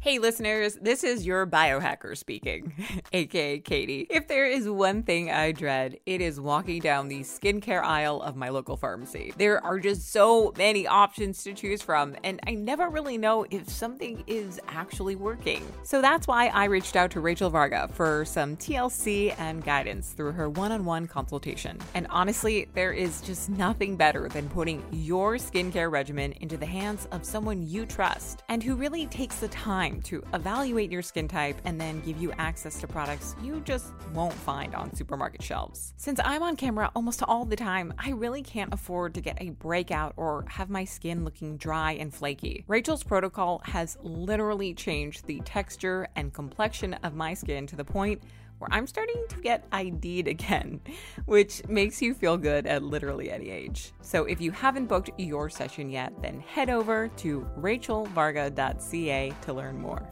[0.00, 2.72] Hey, listeners, this is your biohacker speaking,
[3.12, 4.06] aka Katie.
[4.10, 8.36] If there is one thing I dread, it is walking down the skincare aisle of
[8.36, 9.32] my local pharmacy.
[9.36, 13.68] There are just so many options to choose from, and I never really know if
[13.68, 15.62] something is actually working.
[15.82, 20.32] So that's why I reached out to Rachel Varga for some TLC and guidance through
[20.32, 21.78] her one on one consultation.
[21.94, 27.06] And honestly, there is just nothing better than putting your skincare regimen into the hands
[27.12, 31.28] of someone you trust and who really takes the time time to evaluate your skin
[31.28, 35.92] type and then give you access to products you just won't find on supermarket shelves.
[35.96, 39.50] Since I'm on camera almost all the time, I really can't afford to get a
[39.50, 42.64] breakout or have my skin looking dry and flaky.
[42.66, 48.22] Rachel's protocol has literally changed the texture and complexion of my skin to the point
[48.58, 50.80] where I'm starting to get ID'd again,
[51.26, 53.92] which makes you feel good at literally any age.
[54.00, 59.78] So if you haven't booked your session yet, then head over to rachelvarga.ca to learn
[59.78, 60.08] more.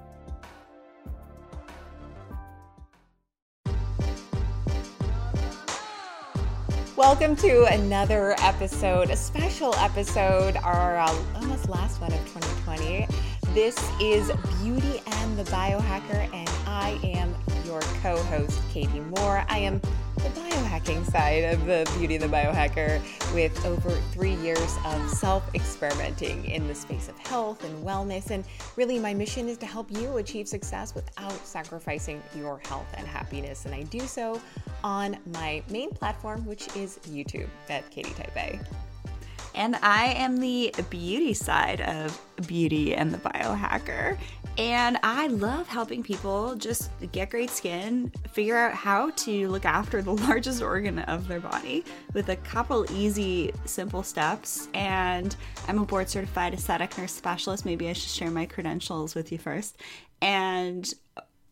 [6.95, 13.09] Welcome to another episode, a special episode, our uh, almost last one of 2020.
[13.55, 17.34] This is Beauty and the Biohacker, and I am
[17.67, 19.44] your co host, Katie Moore.
[19.47, 19.78] I am
[20.17, 23.03] the biohacking side of the Beauty and the Biohacker
[23.34, 28.31] with over three years of self experimenting in the space of health and wellness.
[28.31, 28.42] And
[28.77, 33.66] really, my mission is to help you achieve success without sacrificing your health and happiness.
[33.66, 34.41] And I do so
[34.83, 38.59] on my main platform, which is YouTube at Katie Type A.
[39.55, 44.19] And I am the beauty side of Beauty and the Biohacker.
[44.59, 50.03] And I love helping people just get great skin, figure out how to look after
[50.03, 54.69] the largest organ of their body with a couple easy, simple steps.
[54.75, 55.34] And
[55.69, 57.64] I'm a board certified aesthetic nurse specialist.
[57.64, 59.78] Maybe I should share my credentials with you first.
[60.20, 60.92] And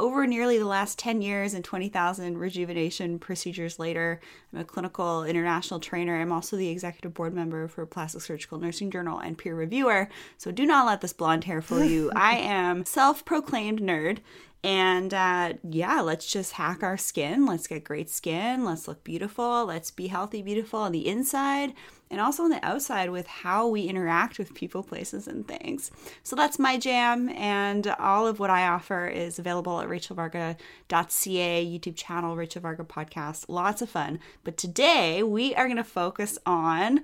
[0.00, 4.20] over nearly the last 10 years and 20,000 rejuvenation procedures later,
[4.52, 6.20] I'm a clinical international trainer.
[6.20, 10.08] I'm also the executive board member for Plastic Surgical Nursing Journal and peer reviewer.
[10.38, 12.10] So do not let this blonde hair fool you.
[12.16, 14.19] I am self-proclaimed nerd
[14.62, 17.47] and uh, yeah, let's just hack our skin.
[17.47, 18.65] Let's get great skin.
[18.65, 19.65] Let's look beautiful.
[19.65, 21.72] Let's be healthy, beautiful on the inside
[22.10, 25.93] and also on the outside with how we interact with people, places, and things.
[26.25, 27.28] So that's my jam.
[27.31, 33.44] And all of what I offer is available at rachelvarga.ca, YouTube channel, Rachel Varga podcast.
[33.49, 34.19] Lots of fun.
[34.43, 37.00] But today we are going to focus on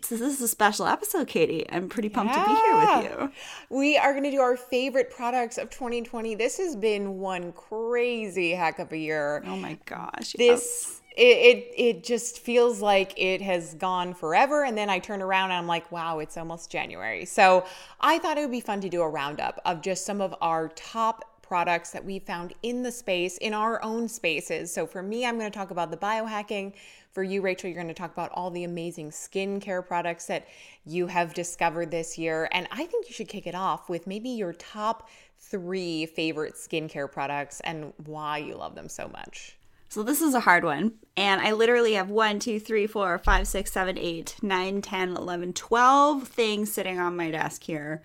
[0.00, 1.66] this is a special episode, Katie.
[1.70, 2.44] I'm pretty pumped yeah.
[2.44, 3.76] to be here with you.
[3.76, 6.34] We are going to do our favorite products of 2020.
[6.34, 9.42] This has been one crazy heck of a year.
[9.46, 10.32] Oh my gosh.
[10.32, 11.00] This.
[11.14, 15.50] It, it it just feels like it has gone forever and then i turn around
[15.50, 17.66] and i'm like wow it's almost january so
[18.00, 20.68] i thought it would be fun to do a roundup of just some of our
[20.68, 25.26] top products that we found in the space in our own spaces so for me
[25.26, 26.72] i'm going to talk about the biohacking
[27.12, 30.48] for you, Rachel, you're going to talk about all the amazing skincare products that
[30.86, 32.48] you have discovered this year.
[32.52, 37.10] And I think you should kick it off with maybe your top three favorite skincare
[37.10, 39.58] products and why you love them so much.
[39.90, 40.94] So this is a hard one.
[41.18, 45.52] And I literally have one, two, three, four, five, six, seven, eight, nine, 10, 11,
[45.52, 48.00] 12 things sitting on my desk here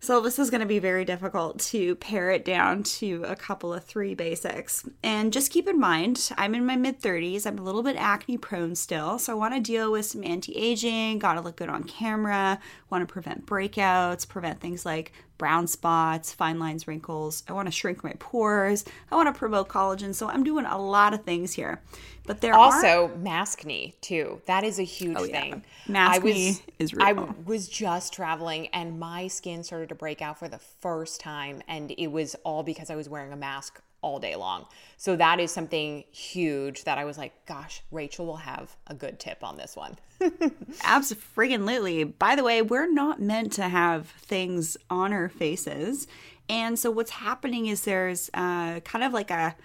[0.00, 3.74] so this is going to be very difficult to pare it down to a couple
[3.74, 4.88] of three basics.
[5.02, 7.46] And just keep in mind, I'm in my mid 30s.
[7.46, 11.18] I'm a little bit acne prone still, so I want to deal with some anti-aging,
[11.18, 12.60] got to look good on camera,
[12.90, 17.44] want to prevent breakouts, prevent things like brown spots, fine lines, wrinkles.
[17.48, 18.84] I want to shrink my pores.
[19.10, 20.14] I want to promote collagen.
[20.14, 21.80] So I'm doing a lot of things here.
[22.26, 23.08] But there also are...
[23.08, 24.42] maskne too.
[24.46, 25.40] That is a huge oh, yeah.
[25.40, 25.64] thing.
[25.88, 27.06] Maskne is real.
[27.06, 27.12] I
[27.46, 31.92] was just traveling and my skin started to break out for the first time, and
[31.96, 34.66] it was all because I was wearing a mask all day long.
[34.96, 39.18] So that is something huge that I was like, gosh, Rachel will have a good
[39.18, 39.96] tip on this one.
[40.84, 42.04] Absolutely.
[42.04, 46.06] By the way, we're not meant to have things on our faces.
[46.48, 49.56] And so what's happening is there's uh, kind of like a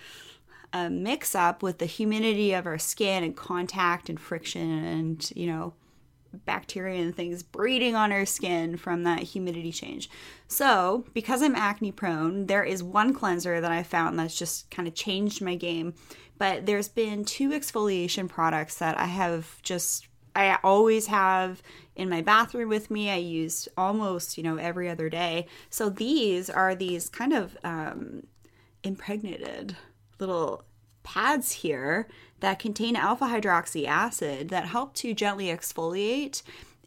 [0.74, 5.46] a mix up with the humidity of our skin and contact and friction and you
[5.46, 5.74] know
[6.46, 10.10] bacteria and things breeding on our skin from that humidity change.
[10.48, 14.88] So, because I'm acne prone, there is one cleanser that I found that's just kind
[14.88, 15.94] of changed my game.
[16.38, 21.62] But there's been two exfoliation products that I have just, I always have
[21.96, 23.10] in my bathroom with me.
[23.10, 25.48] I use almost, you know, every other day.
[25.70, 28.28] So, these are these kind of um,
[28.84, 29.78] impregnated
[30.20, 30.66] little
[31.04, 32.08] pads here
[32.44, 36.42] that contain alpha hydroxy acid that help to gently exfoliate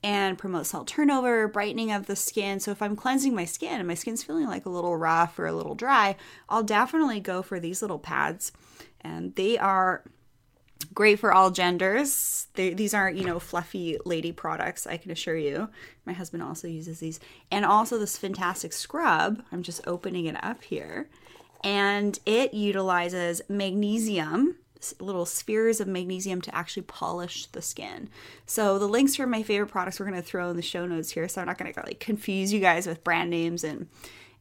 [0.05, 2.61] and promote cell turnover, brightening of the skin.
[2.61, 5.47] So if I'm cleansing my skin and my skin's feeling like a little rough or
[5.47, 6.17] a little dry,
[6.51, 8.53] I'll definitely go for these little pads.
[9.01, 10.05] And they are
[10.93, 12.49] great for all genders.
[12.53, 15.71] They, these aren't, you know, fluffy lady products, I can assure you.
[16.05, 17.19] My husband also uses these.
[17.51, 19.43] And also this fantastic scrub.
[19.51, 21.09] I'm just opening it up here.
[21.65, 24.57] And it utilizes magnesium
[25.01, 28.09] little spheres of magnesium to actually polish the skin.
[28.47, 31.11] So the links for my favorite products we're going to throw in the show notes
[31.11, 33.89] here, so I'm not going to like confuse you guys with brand names and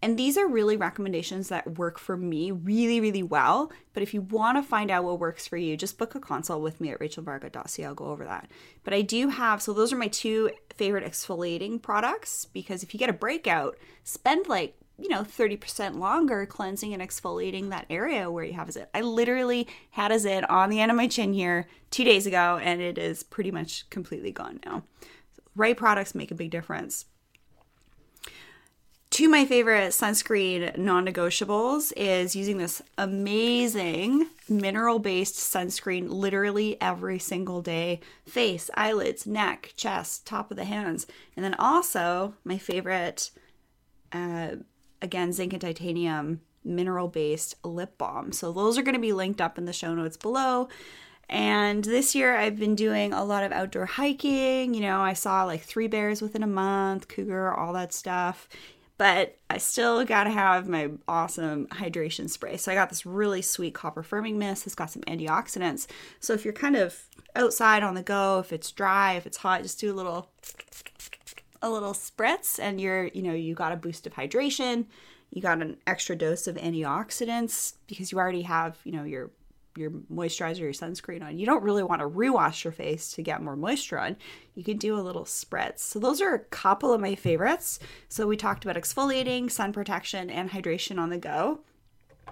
[0.01, 3.71] and these are really recommendations that work for me really, really well.
[3.93, 6.61] But if you want to find out what works for you, just book a consult
[6.61, 7.85] with me at rachelvarga.ca.
[7.85, 8.49] I'll go over that.
[8.83, 12.99] But I do have, so those are my two favorite exfoliating products because if you
[12.99, 18.43] get a breakout, spend like you know 30% longer cleansing and exfoliating that area where
[18.43, 18.89] you have a zit.
[18.93, 22.59] I literally had a zit on the end of my chin here two days ago
[22.61, 24.83] and it is pretty much completely gone now.
[25.35, 27.05] So right products make a big difference.
[29.09, 36.75] Two of my favorite sunscreen non negotiables is using this amazing mineral based sunscreen literally
[36.81, 41.07] every single day face, eyelids, neck, chest, top of the hands.
[41.35, 43.31] And then also, my favorite
[44.11, 44.55] uh,
[45.01, 48.31] again, zinc and titanium mineral based lip balm.
[48.31, 50.67] So those are going to be linked up in the show notes below.
[51.29, 54.73] And this year I've been doing a lot of outdoor hiking.
[54.73, 58.47] You know, I saw like three bears within a month, cougar, all that stuff.
[58.97, 62.55] But I still got to have my awesome hydration spray.
[62.55, 64.65] So I got this really sweet copper firming mist.
[64.65, 65.87] It's got some antioxidants.
[66.21, 67.03] So if you're kind of
[67.35, 70.29] outside on the go, if it's dry, if it's hot, just do a little
[71.65, 74.85] a little spritz and you're, you know, you got a boost of hydration,
[75.31, 79.31] you got an extra dose of antioxidants because you already have, you know, your
[79.77, 81.37] your moisturizer, your sunscreen on.
[81.37, 84.15] You don't really want to rewash your face to get more moisture on.
[84.53, 85.79] You can do a little spritz.
[85.79, 87.79] So those are a couple of my favorites.
[88.07, 91.59] So we talked about exfoliating, sun protection, and hydration on the go.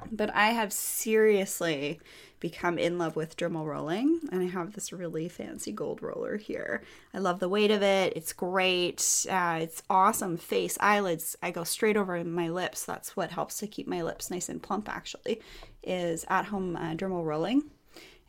[0.09, 1.99] But I have seriously
[2.43, 6.83] become in love with dermal rolling, and I have this really fancy gold roller here.
[7.13, 8.11] I love the weight of it.
[8.17, 9.25] It's great.
[9.29, 10.35] Uh, it's awesome.
[10.35, 11.37] Face, eyelids.
[11.41, 12.83] I go straight over my lips.
[12.83, 14.89] That's what helps to keep my lips nice and plump.
[14.89, 15.39] Actually,
[15.83, 17.63] is at home uh, dermal rolling.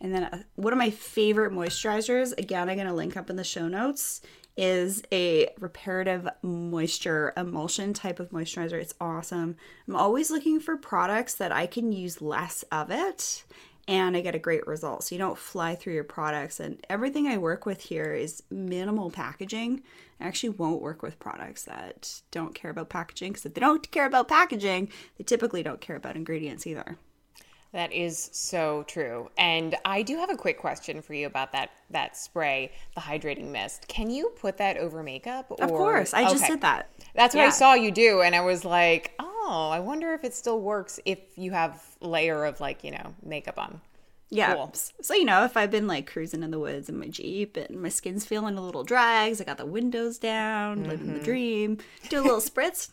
[0.00, 3.36] And then uh, one of my favorite moisturizers, again, I'm going to link up in
[3.36, 4.20] the show notes,
[4.56, 8.80] is a reparative moisture emulsion type of moisturizer.
[8.80, 9.56] It's awesome.
[9.88, 13.42] I'm always looking for products that I can use less of it
[13.86, 15.04] and I get a great result.
[15.04, 16.60] So you don't fly through your products.
[16.60, 19.82] And everything I work with here is minimal packaging.
[20.20, 23.90] I actually won't work with products that don't care about packaging because if they don't
[23.90, 26.96] care about packaging, they typically don't care about ingredients either.
[27.72, 29.30] That is so true.
[29.36, 33.50] And I do have a quick question for you about that that spray, the hydrating
[33.50, 33.88] mist.
[33.88, 35.46] Can you put that over makeup?
[35.50, 35.64] Or...
[35.64, 36.14] Of course.
[36.14, 36.32] I okay.
[36.32, 36.90] just did that.
[37.16, 37.48] That's what yeah.
[37.48, 41.00] I saw you do and I was like, "Oh, I wonder if it still works
[41.04, 43.80] if you have layer of like, you know, makeup on."
[44.30, 44.54] Yeah.
[44.54, 44.72] Cool.
[45.00, 47.80] So, you know, if I've been like cruising in the woods in my Jeep and
[47.80, 50.90] my skin's feeling a little dry, I got the windows down, mm-hmm.
[50.90, 51.24] living the mm-hmm.
[51.24, 52.90] dream, do a little spritz.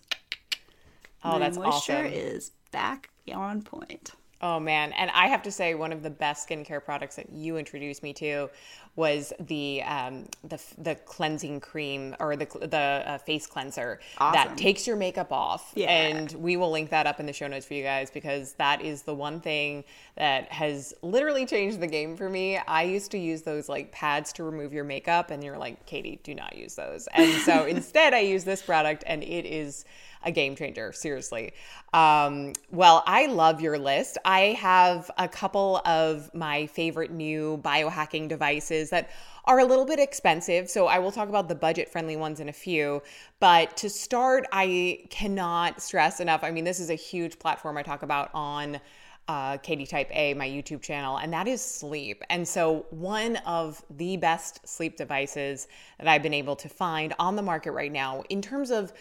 [1.24, 2.14] oh, my that's moisture awesome.
[2.14, 4.12] is back on point.
[4.42, 7.58] Oh man, and I have to say, one of the best skincare products that you
[7.58, 8.50] introduced me to
[8.96, 14.34] was the um, the the cleansing cream or the the uh, face cleanser awesome.
[14.34, 15.72] that takes your makeup off.
[15.76, 15.90] Yeah.
[15.90, 18.82] And we will link that up in the show notes for you guys because that
[18.82, 19.84] is the one thing
[20.18, 22.58] that has literally changed the game for me.
[22.58, 26.20] I used to use those like pads to remove your makeup, and you're like, Katie,
[26.24, 27.08] do not use those.
[27.14, 29.86] And so instead, I use this product, and it is
[30.24, 31.54] a game changer, seriously.
[31.94, 34.18] Um, well, I love your list.
[34.26, 39.10] I have a couple of my favorite new biohacking devices that
[39.46, 40.70] are a little bit expensive.
[40.70, 43.02] So I will talk about the budget friendly ones in a few.
[43.40, 46.44] But to start, I cannot stress enough.
[46.44, 48.80] I mean, this is a huge platform I talk about on
[49.28, 52.24] uh, Katie Type A, my YouTube channel, and that is sleep.
[52.30, 55.68] And so, one of the best sleep devices
[56.00, 58.92] that I've been able to find on the market right now, in terms of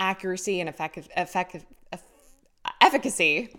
[0.00, 1.64] accuracy and effective, effective,
[2.80, 3.54] efficacy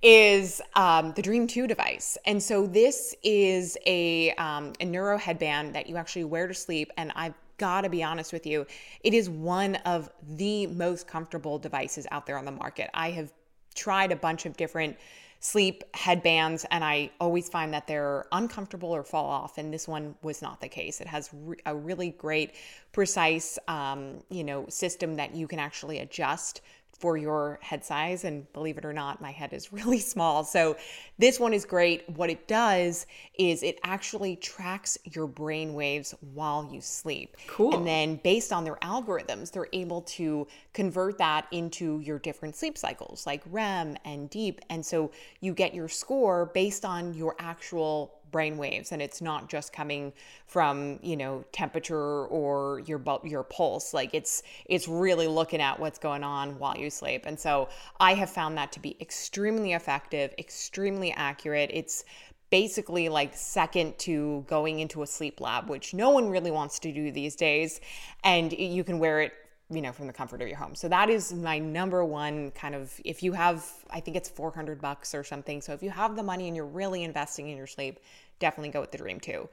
[0.00, 2.16] is um, the Dreem 2 device.
[2.24, 6.90] And so this is a, um, a neuro headband that you actually wear to sleep.
[6.96, 8.66] And I've got to be honest with you,
[9.02, 12.90] it is one of the most comfortable devices out there on the market.
[12.94, 13.32] I have
[13.74, 14.96] tried a bunch of different
[15.44, 20.14] sleep headbands and I always find that they're uncomfortable or fall off and this one
[20.22, 21.00] was not the case.
[21.00, 22.54] It has re- a really great
[22.92, 26.60] precise um, you know system that you can actually adjust
[27.02, 28.22] for your head size.
[28.22, 30.44] And believe it or not, my head is really small.
[30.44, 30.76] So
[31.18, 32.08] this one is great.
[32.08, 37.36] What it does is it actually tracks your brain waves while you sleep.
[37.48, 37.74] Cool.
[37.74, 42.78] And then based on their algorithms, they're able to convert that into your different sleep
[42.78, 44.60] cycles like REM and deep.
[44.70, 49.48] And so you get your score based on your actual brain waves and it's not
[49.48, 50.12] just coming
[50.46, 53.94] from you know temperature or your your pulse.
[53.94, 57.24] Like it's it's really looking at what's going on while you sleep.
[57.26, 57.68] And so
[58.00, 61.70] i have found that to be extremely effective extremely accurate.
[61.72, 62.04] It's
[62.50, 66.92] basically like second to going into a sleep lab which no one really wants to
[66.92, 67.80] do these days.
[68.24, 69.32] And you can wear it
[69.70, 70.74] you know from the comfort of your home.
[70.74, 74.80] So that is my number one kind of if you have i think it's 400
[74.80, 75.60] bucks or something.
[75.60, 78.00] So if you have the money and you're really investing in your sleep
[78.38, 79.48] definitely go with the Dreem 2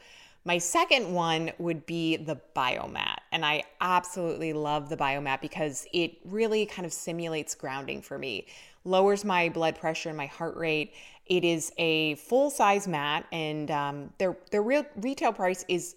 [0.46, 6.18] my second one would be the biomat and i absolutely love the biomat because it
[6.25, 8.48] really kind of simulates grounding for me.
[8.86, 10.94] Lowers my blood pressure and my heart rate.
[11.25, 15.96] It is a full size mat and um, their their real retail price is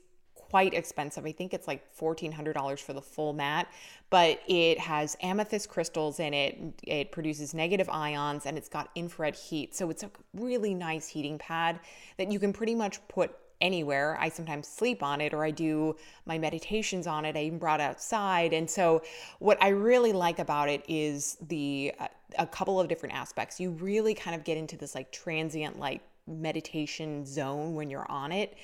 [0.53, 1.25] quite expensive.
[1.25, 3.73] I think it's like $1,400 for the full mat,
[4.11, 6.59] but it has amethyst crystals in it.
[6.83, 9.75] It produces negative ions and it's got infrared heat.
[9.75, 11.81] So it's a really nice heating pad
[12.19, 14.19] that you can pretty much put anywhere.
[14.21, 17.35] I sometimes sleep on it or I do my meditations on it.
[17.35, 18.53] I even brought it outside.
[18.53, 19.01] And so
[19.39, 23.59] what I really like about it is the uh, a couple of different aspects.
[23.59, 28.33] You really kind of get into this like transient like meditation zone when you're on
[28.33, 28.55] it.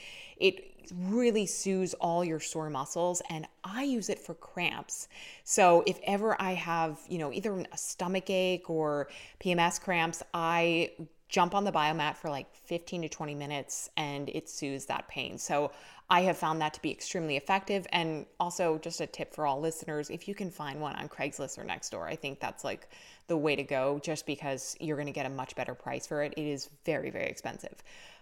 [0.40, 0.64] It
[0.94, 5.08] really soothes all your sore muscles and I use it for cramps.
[5.44, 9.08] So if ever I have, you know, either a stomach ache or
[9.40, 10.92] PMS cramps, I
[11.28, 15.36] jump on the biomat for like 15 to 20 minutes and it soothes that pain.
[15.36, 15.72] So
[16.10, 17.86] I have found that to be extremely effective.
[17.92, 21.58] And also, just a tip for all listeners if you can find one on Craigslist
[21.58, 22.88] or Nextdoor, I think that's like
[23.26, 26.22] the way to go just because you're going to get a much better price for
[26.22, 26.32] it.
[26.36, 27.74] It is very, very expensive.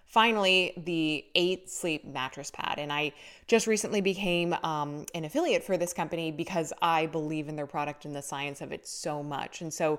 [0.07, 2.77] Finally, the eight sleep mattress pad.
[2.79, 3.13] And I
[3.49, 8.05] just recently became um, an affiliate for this company because I believe in their product
[8.05, 9.61] and the science of it so much.
[9.61, 9.99] And so,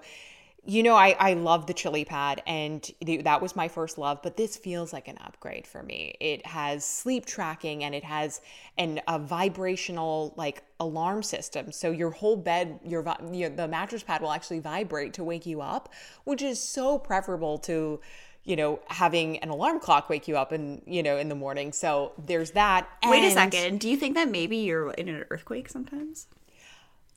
[0.65, 2.89] you know, I, I love the chili pad and
[3.23, 6.15] that was my first love, but this feels like an upgrade for me.
[6.19, 8.41] It has sleep tracking and it has
[8.77, 11.71] an, a vibrational like alarm system.
[11.71, 15.61] So your whole bed, your, your the mattress pad will actually vibrate to wake you
[15.61, 17.99] up, which is so preferable to
[18.47, 21.73] you know, having an alarm clock wake you up in, you know, in the morning.
[21.73, 22.89] So there's that.
[23.03, 23.81] And Wait a second.
[23.81, 26.27] Do you think that maybe you're in an earthquake sometimes?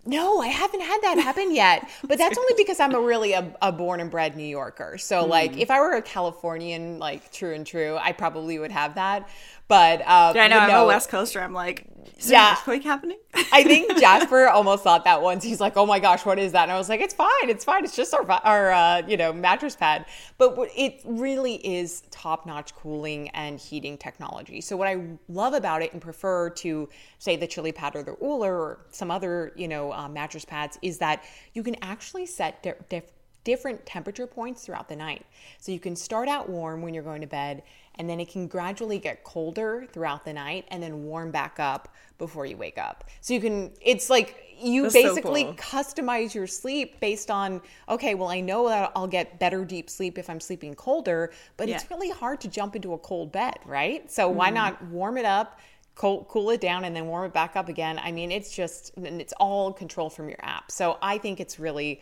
[0.04, 1.88] No, I haven't had that happen yet.
[2.04, 4.98] But that's only because I'm a really a, a born and bred New Yorker.
[4.98, 5.28] So mm.
[5.28, 9.28] like if I were a Californian, like true and true, I probably would have that.
[9.70, 10.82] But uh, I know I'm no.
[10.82, 11.40] a West Coaster.
[11.40, 11.86] I'm like,
[12.18, 12.54] is yeah.
[12.54, 13.18] earthquake happening?
[13.52, 15.44] I think Jasper almost thought that once.
[15.44, 17.64] He's like, "Oh my gosh, what is that?" And I was like, "It's fine, it's
[17.64, 17.84] fine.
[17.84, 20.06] It's just our our uh, you know mattress pad."
[20.38, 24.60] But it really is top notch cooling and heating technology.
[24.60, 26.88] So what I love about it and prefer to
[27.20, 30.80] say the Chili Pad or the Ooler or some other you know uh, mattress pads
[30.82, 31.22] is that
[31.54, 33.02] you can actually set di-
[33.44, 35.24] different temperature points throughout the night.
[35.58, 37.62] So you can start out warm when you're going to bed
[37.96, 41.94] and then it can gradually get colder throughout the night and then warm back up
[42.18, 43.04] before you wake up.
[43.20, 45.54] So you can it's like you That's basically so cool.
[45.56, 50.18] customize your sleep based on okay, well I know that I'll get better deep sleep
[50.18, 51.76] if I'm sleeping colder, but yeah.
[51.76, 54.10] it's really hard to jump into a cold bed, right?
[54.10, 54.38] So mm-hmm.
[54.38, 55.60] why not warm it up,
[55.94, 57.98] cool, cool it down and then warm it back up again?
[58.02, 60.70] I mean, it's just and it's all control from your app.
[60.70, 62.00] So I think it's really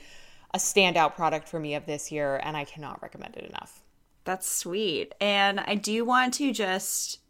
[0.55, 3.83] a standout product for me of this year and I cannot recommend it enough.
[4.29, 5.15] That's sweet.
[5.23, 7.21] And I do want to just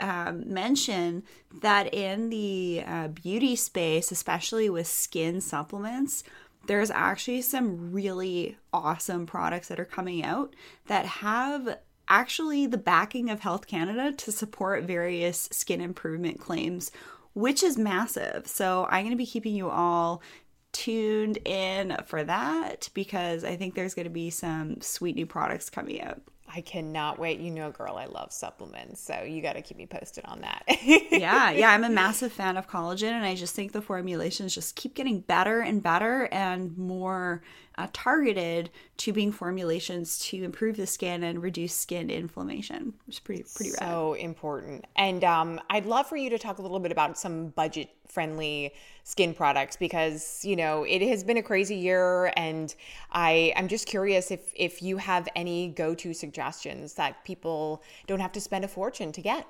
[0.00, 1.22] um, mention
[1.62, 6.24] that in the uh, beauty space, especially with skin supplements,
[6.66, 10.56] there's actually some really awesome products that are coming out
[10.88, 16.90] that have actually the backing of Health Canada to support various skin improvement claims,
[17.34, 18.48] which is massive.
[18.48, 20.20] So I'm going to be keeping you all
[20.74, 25.70] tuned in for that because I think there's going to be some sweet new products
[25.70, 26.20] coming out.
[26.54, 27.40] I cannot wait.
[27.40, 29.00] You know, girl, I love supplements.
[29.00, 30.64] So you got to keep me posted on that.
[31.10, 31.50] yeah.
[31.50, 31.70] Yeah.
[31.70, 33.12] I'm a massive fan of collagen.
[33.12, 37.42] And I just think the formulations just keep getting better and better and more
[37.76, 43.44] uh, targeted tubing formulations to improve the skin and reduce skin inflammation, which is pretty,
[43.54, 43.80] pretty rad.
[43.80, 44.86] So important.
[44.96, 48.72] And um, I'd love for you to talk a little bit about some budget friendly
[49.02, 52.74] skin products because you know it has been a crazy year and
[53.12, 58.32] i i'm just curious if if you have any go-to suggestions that people don't have
[58.32, 59.46] to spend a fortune to get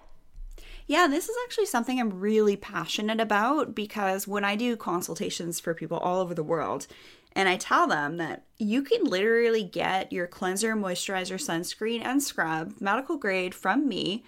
[0.86, 5.72] yeah, this is actually something I'm really passionate about because when I do consultations for
[5.72, 6.86] people all over the world,
[7.34, 12.74] And I tell them that you can literally get your cleanser, moisturizer, sunscreen, and scrub
[12.80, 14.24] medical grade from me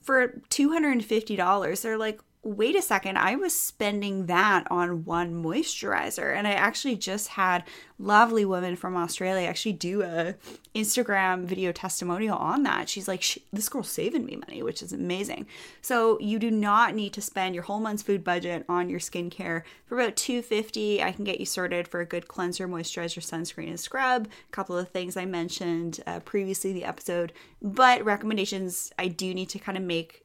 [0.00, 1.82] for $250.
[1.82, 6.34] They're like, wait a second, I was spending that on one moisturizer.
[6.34, 7.64] And I actually just had
[7.98, 10.34] lovely woman from Australia actually do a
[10.74, 12.88] Instagram video testimonial on that.
[12.88, 15.46] She's like, this girl's saving me money, which is amazing.
[15.82, 19.62] So you do not need to spend your whole month's food budget on your skincare.
[19.84, 23.78] For about 250, I can get you sorted for a good cleanser, moisturizer, sunscreen, and
[23.80, 24.28] scrub.
[24.48, 29.50] A couple of things I mentioned uh, previously the episode, but recommendations I do need
[29.50, 30.24] to kind of make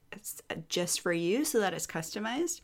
[0.70, 2.62] just for you so that it's customized.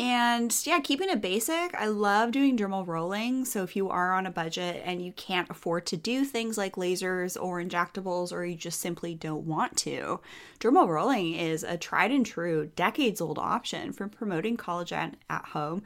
[0.00, 1.74] And yeah, keeping it basic.
[1.74, 3.44] I love doing dermal rolling.
[3.44, 6.76] So if you are on a budget and you can't afford to do things like
[6.76, 10.20] lasers or injectables, or you just simply don't want to,
[10.60, 15.82] dermal rolling is a tried and true, decades old option for promoting collagen at home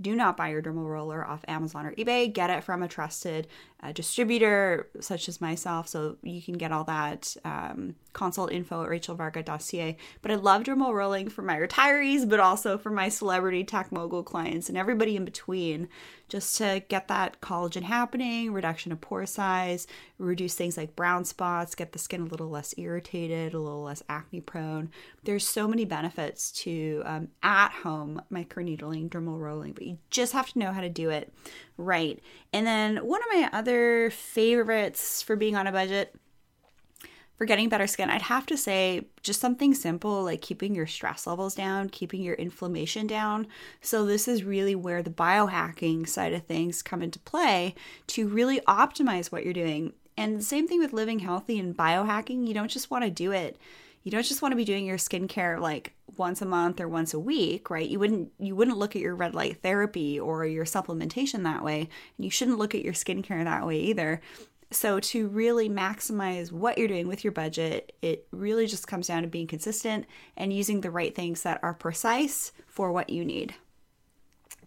[0.00, 2.32] do not buy your dermal roller off Amazon or eBay.
[2.32, 3.46] Get it from a trusted
[3.82, 5.88] uh, distributor, such as myself.
[5.88, 9.96] So you can get all that um, consult info at rachelvarga.ca.
[10.20, 14.22] But I love dermal rolling for my retirees, but also for my celebrity tech mogul
[14.22, 15.88] clients and everybody in between,
[16.28, 19.86] just to get that collagen happening, reduction of pore size,
[20.18, 24.02] reduce things like brown spots, get the skin a little less irritated, a little less
[24.08, 24.90] acne prone.
[25.24, 30.52] There's so many benefits to um, at home microneedling, dermal rolling, but you just have
[30.52, 31.32] to know how to do it
[31.80, 32.20] right.
[32.52, 36.14] And then one of my other favorites for being on a budget
[37.40, 41.26] for getting better skin, I'd have to say just something simple like keeping your stress
[41.26, 43.46] levels down, keeping your inflammation down.
[43.80, 47.74] So, this is really where the biohacking side of things come into play
[48.08, 49.94] to really optimize what you're doing.
[50.18, 53.32] And the same thing with living healthy and biohacking, you don't just want to do
[53.32, 53.56] it
[54.02, 57.12] you don't just want to be doing your skincare like once a month or once
[57.12, 57.88] a week, right?
[57.88, 61.88] You wouldn't you wouldn't look at your red light therapy or your supplementation that way,
[62.16, 64.20] and you shouldn't look at your skincare that way either.
[64.72, 69.22] So to really maximize what you're doing with your budget, it really just comes down
[69.22, 73.54] to being consistent and using the right things that are precise for what you need.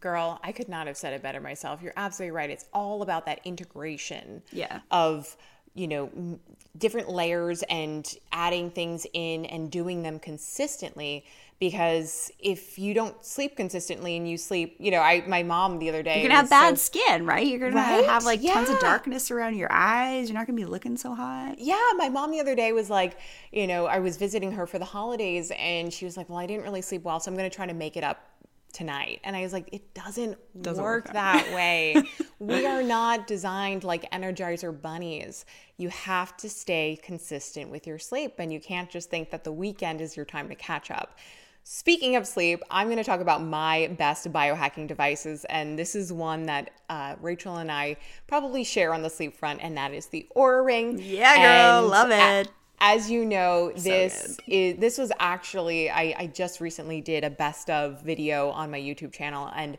[0.01, 1.81] Girl, I could not have said it better myself.
[1.81, 2.49] You're absolutely right.
[2.49, 4.81] It's all about that integration yeah.
[4.91, 5.37] of
[5.73, 6.39] you know
[6.77, 11.25] different layers and adding things in and doing them consistently
[11.59, 15.87] because if you don't sleep consistently and you sleep you know i my mom the
[15.87, 18.05] other day you're gonna have bad so, skin right you're gonna right?
[18.05, 18.53] have like yeah.
[18.53, 22.09] tons of darkness around your eyes you're not gonna be looking so hot yeah my
[22.09, 23.17] mom the other day was like
[23.51, 26.45] you know i was visiting her for the holidays and she was like well i
[26.45, 28.32] didn't really sleep well so i'm gonna try to make it up
[28.73, 29.21] tonight.
[29.23, 31.95] And I was like, it doesn't, doesn't work, work that way.
[32.39, 35.45] we are not designed like Energizer bunnies.
[35.77, 39.51] You have to stay consistent with your sleep, and you can't just think that the
[39.51, 41.17] weekend is your time to catch up.
[41.65, 46.11] Speaking of sleep, I'm going to talk about my best biohacking devices, and this is
[46.11, 47.95] one that uh, Rachel and I
[48.27, 50.99] probably share on the sleep front, and that is the Oura Ring.
[50.99, 52.51] Yeah, girl, and love it
[52.85, 57.69] as you know, this is this was actually I, I just recently did a best
[57.69, 59.77] of video on my YouTube channel, and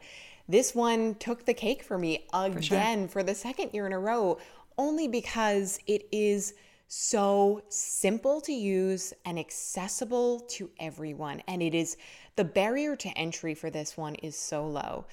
[0.48, 3.08] this one took the cake for me again for, sure.
[3.08, 4.38] for the second year in a row,
[4.78, 6.54] only because it is
[6.88, 11.98] so simple to use and accessible to everyone, and it is
[12.36, 15.04] the barrier to entry for this one is so low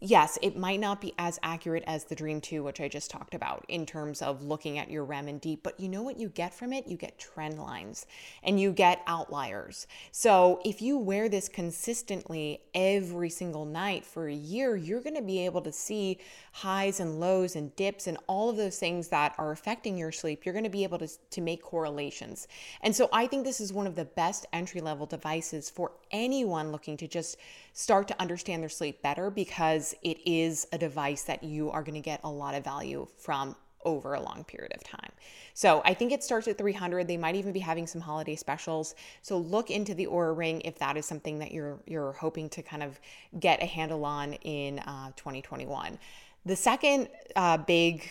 [0.00, 3.34] yes, it might not be as accurate as the Dreem 2, which I just talked
[3.34, 6.28] about in terms of looking at your REM and deep, but you know what you
[6.28, 6.86] get from it?
[6.86, 8.06] You get trend lines
[8.42, 9.86] and you get outliers.
[10.12, 15.22] So if you wear this consistently every single night for a year, you're going to
[15.22, 16.18] be able to see
[16.52, 20.44] highs and lows and dips and all of those things that are affecting your sleep.
[20.44, 22.48] You're going to be able to, to make correlations.
[22.82, 26.72] And so I think this is one of the best entry level devices for anyone
[26.72, 27.36] looking to just
[27.76, 31.94] start to understand their sleep better because it is a device that you are going
[31.94, 35.12] to get a lot of value from over a long period of time.
[35.52, 37.06] So I think it starts at 300.
[37.06, 38.94] They might even be having some holiday specials.
[39.20, 42.62] So look into the Oura Ring if that is something that you're you're hoping to
[42.62, 42.98] kind of
[43.40, 45.98] get a handle on in uh, 2021.
[46.46, 48.10] The second uh, big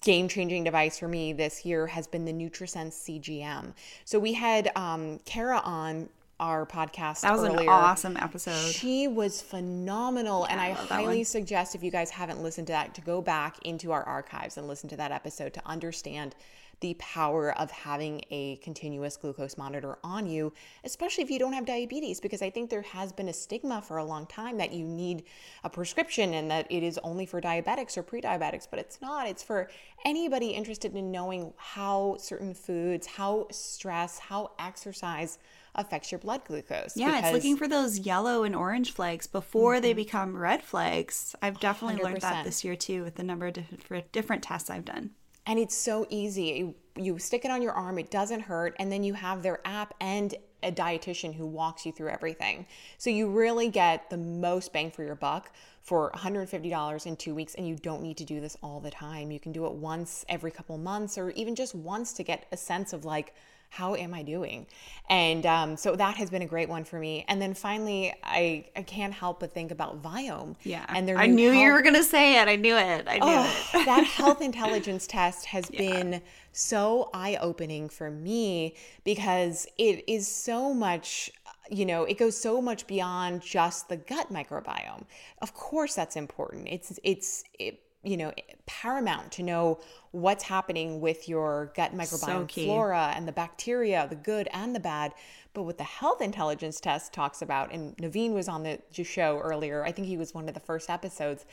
[0.00, 3.74] game changing device for me this year has been the NutriSense CGM.
[4.04, 6.08] So we had um, Kara on
[6.40, 7.20] our podcast.
[7.20, 7.62] That was earlier.
[7.62, 8.72] an awesome episode.
[8.72, 12.72] She was phenomenal, yeah, and I, I highly suggest if you guys haven't listened to
[12.72, 16.34] that, to go back into our archives and listen to that episode to understand
[16.80, 20.52] the power of having a continuous glucose monitor on you,
[20.84, 23.98] especially if you don't have diabetes, because I think there has been a stigma for
[23.98, 25.24] a long time that you need
[25.62, 29.26] a prescription and that it is only for diabetics or pre diabetics, but it's not.
[29.26, 29.70] It's for
[30.04, 35.38] anybody interested in knowing how certain foods, how stress, how exercise
[35.74, 36.96] affects your blood glucose.
[36.96, 39.96] Yeah, it's looking for those yellow and orange flags before they mm-hmm.
[39.96, 41.34] become red flags.
[41.42, 42.20] I've definitely learned 100%.
[42.20, 45.10] that this year too with the number of different, different tests I've done.
[45.46, 46.42] And it's so easy.
[46.42, 49.60] You, you stick it on your arm, it doesn't hurt, and then you have their
[49.64, 52.66] app and a dietitian who walks you through everything.
[52.96, 55.50] So you really get the most bang for your buck
[55.82, 59.30] for $150 in two weeks, and you don't need to do this all the time.
[59.30, 62.56] You can do it once every couple months, or even just once to get a
[62.56, 63.34] sense of like,
[63.74, 64.66] how am I doing?
[65.10, 67.24] And um, so that has been a great one for me.
[67.26, 70.54] And then finally, I, I can't help but think about Viome.
[70.62, 70.86] Yeah.
[70.88, 72.46] And their I new knew you were going to say it.
[72.46, 73.04] I knew it.
[73.08, 73.84] I knew Oh, it.
[73.86, 80.72] that health intelligence test has been so eye opening for me because it is so
[80.72, 81.32] much,
[81.68, 85.02] you know, it goes so much beyond just the gut microbiome.
[85.42, 86.68] Of course, that's important.
[86.68, 88.32] It's, it's, it, you know,
[88.66, 89.80] paramount to know
[90.12, 92.66] what's happening with your gut microbiome key.
[92.66, 95.12] flora and the bacteria, the good and the bad.
[95.54, 99.84] But what the health intelligence test talks about, and Naveen was on the show earlier,
[99.84, 101.44] I think he was one of the first episodes.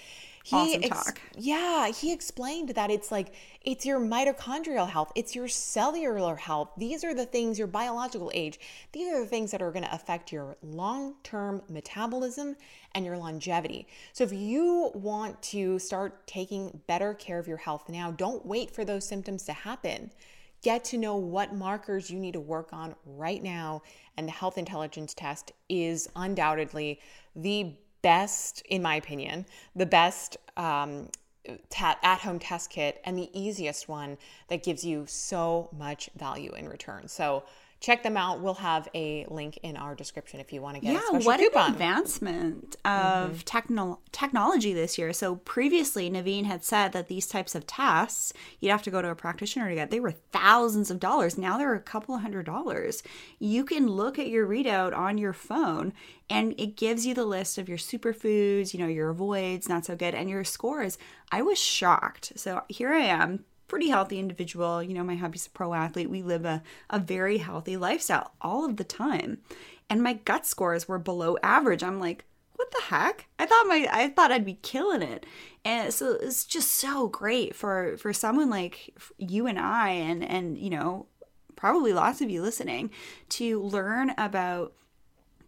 [0.44, 1.22] He Awesome talk.
[1.38, 6.72] yeah, he explained that it's like it's your mitochondrial health, it's your cellular health.
[6.78, 8.60] These are the things your biological age.
[8.92, 12.56] These are the things that are going to affect your long-term metabolism
[12.96, 13.88] and your longevity.
[14.14, 18.72] So if you want to start taking better care of your health now, don't wait
[18.72, 20.12] for those symptoms to happen.
[20.64, 23.82] Get to know what markers you need to work on right now,
[24.18, 27.00] and the health intelligence test is undoubtedly
[27.36, 31.10] the best, in my opinion, the best um,
[31.70, 34.18] ta- at home test kit and the easiest one
[34.50, 37.08] that gives you so much value in return.
[37.08, 37.44] So
[37.82, 38.40] check them out.
[38.42, 41.26] We'll have a link in our description if you want to get a Yeah, special
[41.26, 41.66] what coupon.
[41.66, 43.38] an advancement of mm-hmm.
[43.44, 45.12] techno- technology this year.
[45.14, 49.10] So previously, Naveen had said that these types of tests you'd have to go to
[49.10, 49.90] a practitioner to get.
[49.90, 51.38] They were thousands of dollars.
[51.40, 53.02] Now they're a couple of hundred dollars.
[53.40, 55.92] You can look at your readout on your phone,
[56.30, 59.96] and it gives you the list of your superfoods, you know, your avoids, not so
[59.96, 61.00] good, and your scores.
[61.32, 62.34] I was shocked.
[62.36, 64.84] So here I am pretty healthy individual.
[64.84, 66.10] You know, my hubby's a pro athlete.
[66.10, 69.38] We live a, a very healthy lifestyle all of the time.
[69.90, 71.82] And my gut scores were below average.
[71.82, 73.28] I'm like, what the heck?
[73.40, 75.26] I thought my I thought I'd be killing it.
[75.64, 80.58] And so it's just so great for for someone like you and I and and
[80.58, 81.06] you know,
[81.56, 82.92] probably lots of you listening
[83.30, 84.74] to learn about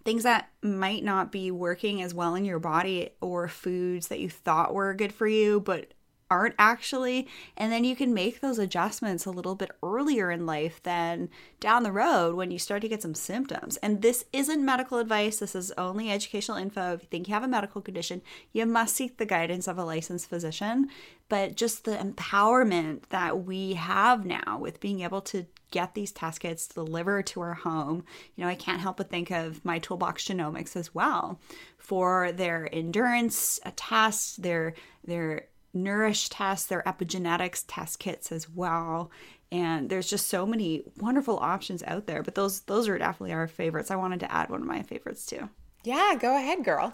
[0.06, 4.30] things that might not be working as well in your body or foods that you
[4.30, 5.94] thought were good for you but
[6.34, 7.28] aren't actually.
[7.56, 11.84] And then you can make those adjustments a little bit earlier in life than down
[11.84, 13.78] the road when you start to get some symptoms.
[13.78, 15.38] And this isn't medical advice.
[15.38, 16.94] This is only educational info.
[16.94, 19.86] If you think you have a medical condition you must seek the guidance of a
[19.86, 20.90] licensed physician.
[21.30, 26.40] But just the empowerment that we have now with being able to get these test
[26.40, 28.06] kits delivered to our home.
[28.36, 31.40] You know, I can't help but think of my toolbox genomics as well
[31.78, 39.12] for their endurance tests, their their nourish tests, their epigenetics test kits as well.
[39.52, 43.48] And there's just so many wonderful options out there, but those those are definitely our
[43.48, 43.92] favorites.
[43.92, 45.50] I wanted to add one of my favorites too.
[45.84, 46.94] yeah, go ahead, girl.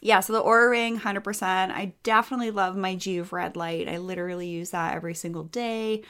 [0.00, 1.42] Yeah, so the Oura Ring, 100%.
[1.70, 3.88] I definitely love my Joovv Red Light.
[3.88, 6.02] I literally use that every single day.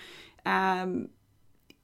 [0.45, 1.11] Um,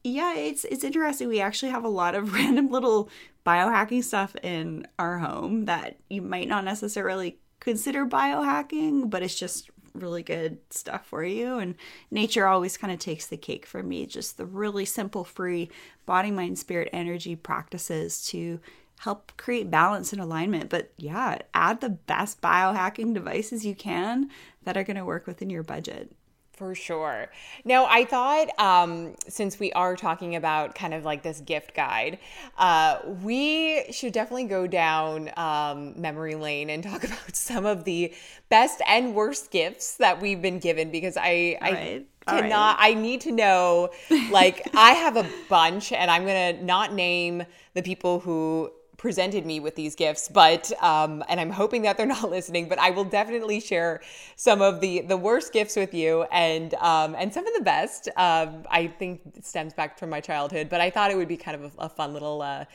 [0.02, 1.28] yeah, it's it's interesting.
[1.28, 3.10] We actually have a lot of random little
[3.46, 9.70] biohacking stuff in our home that you might not necessarily consider biohacking, but it's just
[9.94, 11.58] really good stuff for you.
[11.58, 11.74] And
[12.10, 14.06] nature always kind of takes the cake for me.
[14.06, 15.70] Just the really simple, free
[16.06, 18.60] body, mind, spirit, energy practices to
[19.00, 20.68] help create balance and alignment.
[20.70, 24.28] But yeah, add the best biohacking devices you can
[24.64, 26.12] that are going to work within your budget.
[26.60, 27.30] For sure.
[27.64, 32.18] Now, I thought um, since we are talking about kind of like this gift guide,
[32.58, 38.12] uh, we should definitely go down um, memory lane and talk about some of the
[38.50, 42.06] best and worst gifts that we've been given because I, I right.
[42.26, 42.42] All right.
[42.42, 43.88] cannot, I need to know,
[44.30, 47.42] like, I have a bunch and I'm going to not name
[47.72, 48.70] the people who
[49.00, 52.78] presented me with these gifts but um, and i'm hoping that they're not listening but
[52.78, 54.02] i will definitely share
[54.36, 58.10] some of the the worst gifts with you and um, and some of the best
[58.18, 61.36] um, i think it stems back from my childhood but i thought it would be
[61.38, 62.66] kind of a, a fun little uh,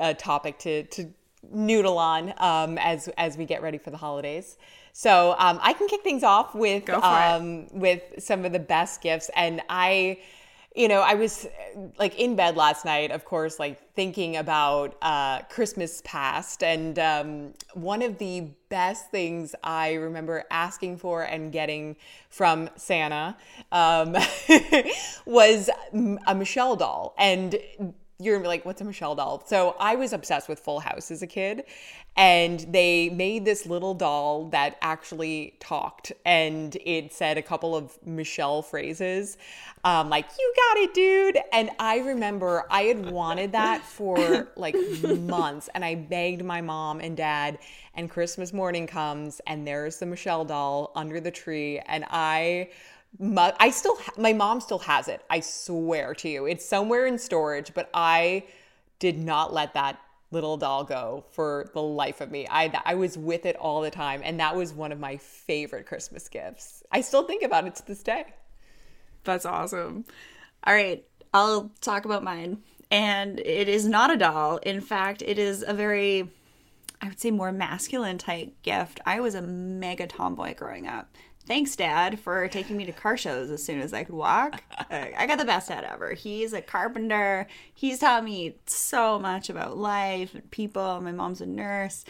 [0.00, 1.08] uh, topic to to
[1.52, 4.56] noodle on um, as as we get ready for the holidays
[4.92, 7.06] so um, i can kick things off with Go for it.
[7.06, 10.18] um, with some of the best gifts and i
[10.78, 11.48] you know, I was
[11.98, 16.62] like in bed last night, of course, like thinking about uh, Christmas past.
[16.62, 21.96] And um, one of the best things I remember asking for and getting
[22.30, 23.36] from Santa
[23.72, 24.16] um,
[25.26, 25.68] was
[26.28, 27.12] a Michelle doll.
[27.18, 27.58] And
[28.20, 29.44] you're gonna be like, what's a Michelle doll?
[29.46, 31.62] So I was obsessed with Full House as a kid,
[32.16, 37.96] and they made this little doll that actually talked, and it said a couple of
[38.04, 39.38] Michelle phrases,
[39.84, 44.74] um, like "You got it, dude." And I remember I had wanted that for like
[45.04, 47.58] months, and I begged my mom and dad.
[47.94, 52.70] And Christmas morning comes, and there's the Michelle doll under the tree, and I
[53.18, 55.22] my, I still, my mom still has it.
[55.30, 57.74] I swear to you, it's somewhere in storage.
[57.74, 58.44] But I
[58.98, 62.46] did not let that little doll go for the life of me.
[62.50, 65.86] I I was with it all the time, and that was one of my favorite
[65.86, 66.82] Christmas gifts.
[66.92, 68.26] I still think about it to this day.
[69.24, 70.04] That's awesome.
[70.64, 72.58] All right, I'll talk about mine.
[72.90, 74.56] And it is not a doll.
[74.58, 76.30] In fact, it is a very
[77.00, 79.00] I would say more masculine type gift.
[79.06, 81.14] I was a mega tomboy growing up.
[81.48, 84.62] Thanks, Dad, for taking me to car shows as soon as I could walk.
[84.90, 86.14] Uh, I got the best dad ever.
[86.14, 87.46] He's a carpenter.
[87.74, 91.02] He's taught me so much about life and people.
[91.02, 92.06] My mom's a nurse.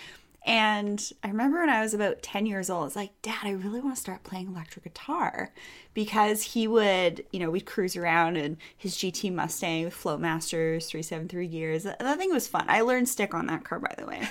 [0.47, 3.81] And I remember when I was about 10 years old, it's like, Dad, I really
[3.81, 5.53] want to start playing electric guitar
[5.93, 11.49] because he would, you know, we'd cruise around in his GT Mustang with Flowmasters, 373
[11.49, 11.83] gears.
[11.83, 12.67] That thing was fun.
[12.69, 14.29] I learned stick on that car, by the way.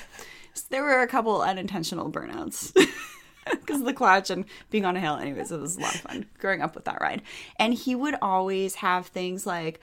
[0.53, 2.73] So there were a couple unintentional burnouts.
[3.59, 5.15] because of the clutch and being on a hill.
[5.15, 7.21] Anyways, it was a lot of fun growing up with that ride.
[7.57, 9.79] And he would always have things like,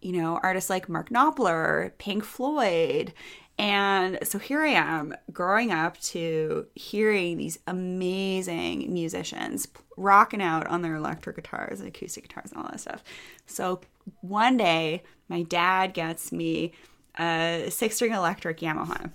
[0.00, 3.12] you know, artists like Mark Knopfler, Pink Floyd.
[3.58, 9.66] And so here I am growing up to hearing these amazing musicians
[9.96, 13.02] rocking out on their electric guitars and acoustic guitars and all that stuff.
[13.46, 13.80] So
[14.20, 16.72] one day, my dad gets me
[17.18, 19.10] a six string electric Yamaha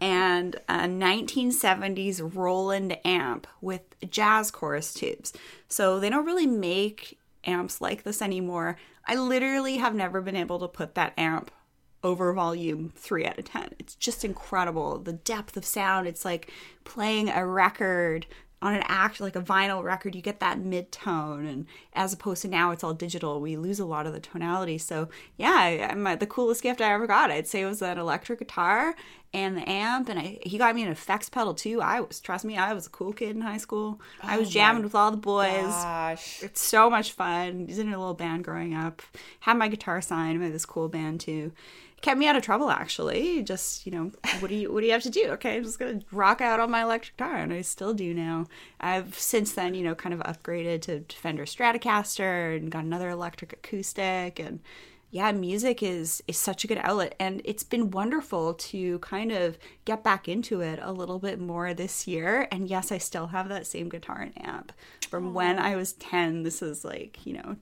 [0.00, 5.32] and a 1970s Roland amp with jazz chorus tubes.
[5.68, 8.76] So they don't really make amps like this anymore.
[9.06, 11.50] I literally have never been able to put that amp
[12.04, 13.74] over volume 3 out of 10.
[13.78, 14.98] It's just incredible.
[14.98, 16.52] The depth of sound, it's like
[16.84, 18.26] playing a record
[18.60, 22.42] on an act like a vinyl record you get that mid tone and as opposed
[22.42, 24.78] to now it's all digital we lose a lot of the tonality.
[24.78, 28.94] So yeah I'm, the coolest gift i ever got i'd say was that electric guitar
[29.32, 31.82] and the amp and I, he got me an effects pedal too.
[31.82, 34.00] I was trust me i was a cool kid in high school.
[34.22, 35.62] Oh i was oh jamming with all the boys.
[35.62, 36.42] gosh.
[36.42, 37.66] it's so much fun.
[37.68, 39.02] He's in a little band growing up.
[39.40, 41.52] Had my guitar signed by this cool band too
[42.00, 43.42] kept me out of trouble actually.
[43.42, 45.28] Just you know what do you what do you have to do?
[45.30, 48.46] Okay i'm just gonna rock out on my electric guitar and i still do now.
[48.80, 53.52] I've since then you know kind of upgraded to fender stratocaster and got another electric
[53.52, 54.60] acoustic and
[55.10, 57.14] yeah music is is such a good outlet.
[57.18, 61.74] And it's been wonderful to kind of get back into it a little bit more
[61.74, 62.48] this year.
[62.52, 64.72] And yes i still have that same guitar and amp
[65.10, 65.32] from Aww.
[65.32, 67.56] when i was 10 this is like you know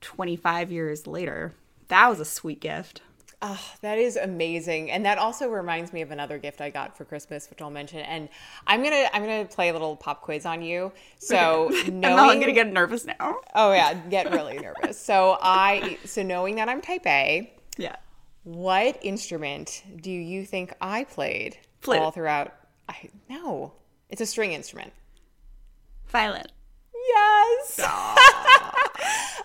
[0.00, 1.54] 25 years later.
[1.88, 3.02] That was a sweet gift
[3.42, 7.06] Oh, that is amazing, and that also reminds me of another gift I got for
[7.06, 8.00] Christmas, which I'll mention.
[8.00, 8.28] And
[8.66, 10.92] I'm gonna I'm gonna play a little pop quiz on you.
[11.18, 13.36] So knowing, I'm gonna get nervous now.
[13.54, 15.00] Oh yeah, get really nervous.
[15.00, 17.50] So I so knowing that I'm Type A.
[17.78, 17.96] Yeah.
[18.44, 22.54] What instrument do you think I played all throughout?
[22.90, 23.72] I no,
[24.10, 24.92] it's a string instrument.
[26.08, 26.44] Violin.
[26.92, 27.80] Yes.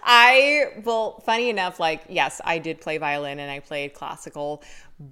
[0.08, 4.64] I well, funny enough, like yes, I did play violin and I played classical,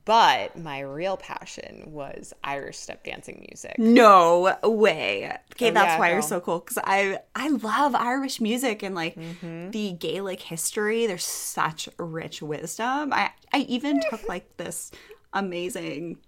[0.06, 3.80] but my real passion was Irish step dancing music.
[3.80, 5.36] No way.
[5.54, 8.94] Okay, oh, that's yeah, why you're so cool because I I love Irish music and
[8.94, 9.72] like mm-hmm.
[9.72, 11.08] the Gaelic history.
[11.08, 13.12] There's such rich wisdom.
[13.14, 14.92] I I even took like this
[15.34, 16.20] amazing,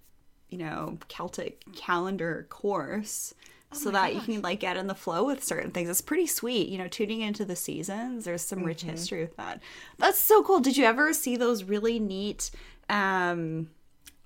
[0.49, 3.35] you know, Celtic calendar course
[3.75, 4.27] Oh so that gosh.
[4.27, 5.89] you can like get in the flow with certain things.
[5.89, 8.25] It's pretty sweet, you know, tuning into the seasons.
[8.25, 8.67] There's some mm-hmm.
[8.67, 9.61] rich history with that.
[9.97, 10.59] That's so cool.
[10.59, 12.51] Did you ever see those really neat
[12.89, 13.69] um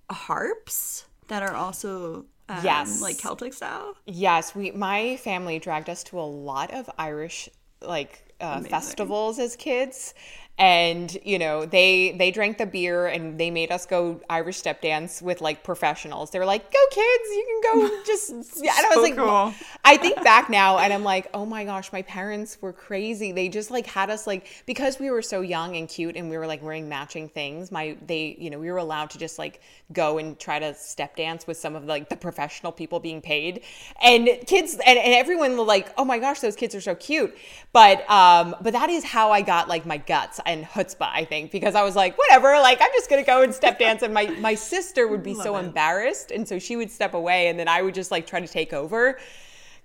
[0.09, 3.95] harps that are also um, yes, like Celtic style?
[4.05, 7.47] Yes, we my family dragged us to a lot of Irish
[7.81, 10.13] like uh, festivals as kids
[10.59, 14.81] and you know they they drank the beer and they made us go irish step
[14.81, 16.31] dance with like professionals.
[16.31, 18.29] They were like go kids you can go just
[18.61, 19.53] yeah and i was like cool.
[19.85, 23.31] i think back now and i'm like oh my gosh my parents were crazy.
[23.31, 26.37] They just like had us like because we were so young and cute and we
[26.37, 29.61] were like wearing matching things my they you know we were allowed to just like
[29.93, 33.61] go and try to step dance with some of like the professional people being paid.
[34.01, 37.35] And kids and, and everyone like oh my gosh those kids are so cute.
[37.71, 41.51] But um but that is how i got like my guts and chutzpah, I think,
[41.51, 44.01] because I was like, whatever, like I'm just gonna go and step dance.
[44.01, 45.65] And my my sister would be so it.
[45.65, 48.47] embarrassed, and so she would step away, and then I would just like try to
[48.47, 49.17] take over.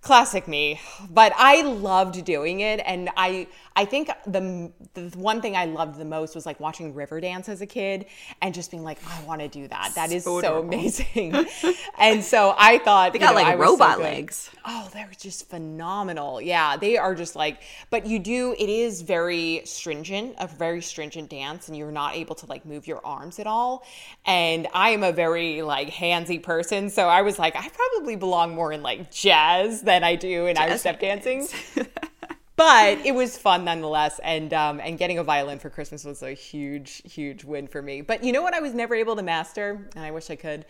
[0.04, 3.46] classic me but i loved doing it and i
[3.76, 7.60] i think the the one thing i loved the most was like watching riverdance as
[7.60, 8.06] a kid
[8.42, 9.92] and just being like i want to do that.
[9.94, 11.34] That is so, so amazing.
[11.98, 14.50] And so i thought they got know, like robot so legs.
[14.64, 16.40] Oh they're just phenomenal.
[16.40, 21.30] Yeah they are just like but you do it is very stringent a very stringent
[21.30, 23.84] dance and you're not able to like move your arms at all.
[24.26, 28.54] And i am a very like handsy person so i was like i probably belong
[28.54, 31.46] more in like jazz than than I do in Irish step dancing.
[32.56, 36.32] but it was fun nonetheless, and um, and getting a violin for Christmas was a
[36.32, 38.00] huge, huge win for me.
[38.00, 38.54] But you know what?
[38.54, 40.64] I was never able to master, and I wish I could.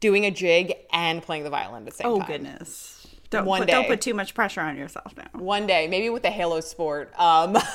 [0.00, 2.26] Doing a jig and playing the violin at the same oh, time.
[2.28, 3.06] Oh goodness!
[3.30, 3.72] Don't One put, day.
[3.72, 5.40] don't put too much pressure on yourself now.
[5.40, 7.12] One day, maybe with the Halo sport.
[7.18, 7.56] Um.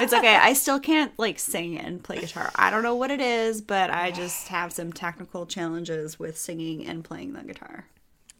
[0.00, 0.36] it's okay.
[0.36, 2.50] I still can't like sing and play guitar.
[2.54, 6.86] I don't know what it is, but I just have some technical challenges with singing
[6.86, 7.86] and playing the guitar.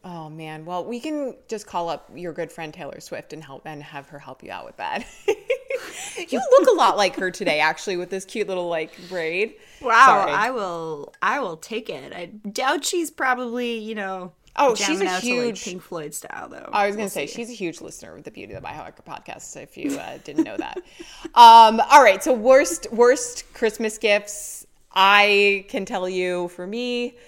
[0.03, 0.65] Oh man.
[0.65, 4.09] Well, we can just call up your good friend Taylor Swift and help and have
[4.09, 5.07] her help you out with that.
[5.27, 9.55] you look a lot like her today actually with this cute little like braid.
[9.83, 10.33] Wow, Sorry.
[10.33, 12.13] I will I will take it.
[12.15, 16.69] I doubt she's probably, you know, Oh, she's a huge like Pink Floyd style, though.
[16.73, 19.05] I was going to say she's a huge listener of the Beauty of the Biohacker
[19.07, 19.57] podcast.
[19.57, 20.79] If you uh, didn't know that,
[21.35, 22.23] um, all right.
[22.23, 24.67] So worst worst Christmas gifts.
[24.93, 27.15] I can tell you for me.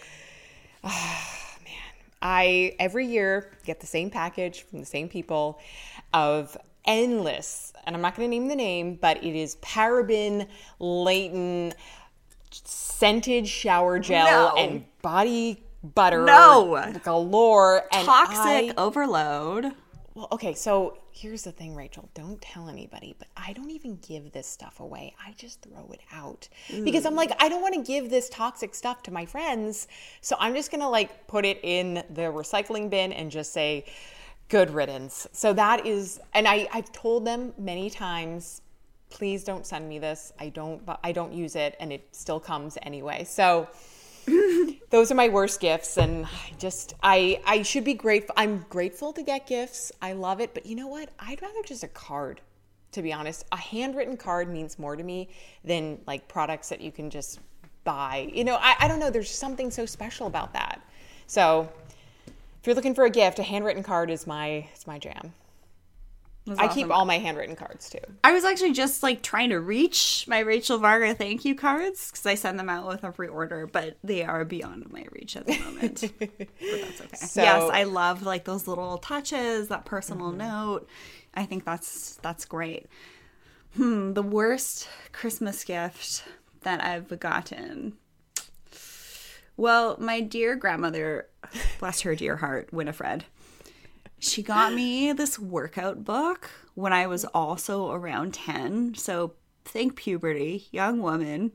[0.85, 1.25] Uh,
[2.23, 5.59] I every year get the same package from the same people
[6.15, 10.47] of endless, and I'm not going to name the name, but it is paraben
[10.79, 11.75] laden
[12.51, 14.63] scented shower gel no.
[14.63, 19.73] and body butter no galore and toxic I, overload
[20.15, 22.09] well, okay, so here's the thing, Rachel.
[22.13, 25.15] Don't tell anybody, but I don't even give this stuff away.
[25.25, 26.85] I just throw it out mm.
[26.85, 29.89] because I'm like, I don't want to give this toxic stuff to my friends.
[30.21, 33.87] So I'm just going to like put it in the recycling bin and just say,
[34.51, 35.27] good riddance.
[35.33, 38.61] So that is, and I, I've told them many times,
[39.09, 40.31] please don't send me this.
[40.39, 43.25] I don't, I don't use it and it still comes anyway.
[43.25, 43.69] So,
[44.91, 49.13] those are my worst gifts and I just I I should be grateful I'm grateful
[49.13, 49.93] to get gifts.
[50.01, 51.11] I love it, but you know what?
[51.19, 52.41] I'd rather just a card.
[52.93, 55.29] To be honest, a handwritten card means more to me
[55.65, 57.41] than like products that you can just
[57.85, 58.31] buy.
[58.33, 60.81] You know, I, I don't know, there's something so special about that.
[61.27, 61.69] So
[62.61, 65.33] if you're looking for a gift, a handwritten card is my it's my jam.
[66.49, 66.75] I awesome.
[66.75, 68.01] keep all my handwritten cards too.
[68.25, 72.27] I was actually just like trying to reach my Rachel Varga thank you cards because
[72.27, 75.59] I send them out with every order, but they are beyond my reach at the
[75.61, 76.13] moment.
[76.19, 77.17] but that's okay.
[77.17, 80.39] So, yes, I love like those little touches, that personal mm-hmm.
[80.39, 80.89] note.
[81.33, 82.87] I think that's that's great.
[83.77, 86.25] Hmm, the worst Christmas gift
[86.63, 87.95] that I've gotten.
[89.57, 91.29] Well, my dear grandmother,
[91.79, 93.27] bless her dear heart, Winifred
[94.23, 98.95] she got me this workout book when I was also around 10.
[98.95, 101.53] So think puberty, young woman.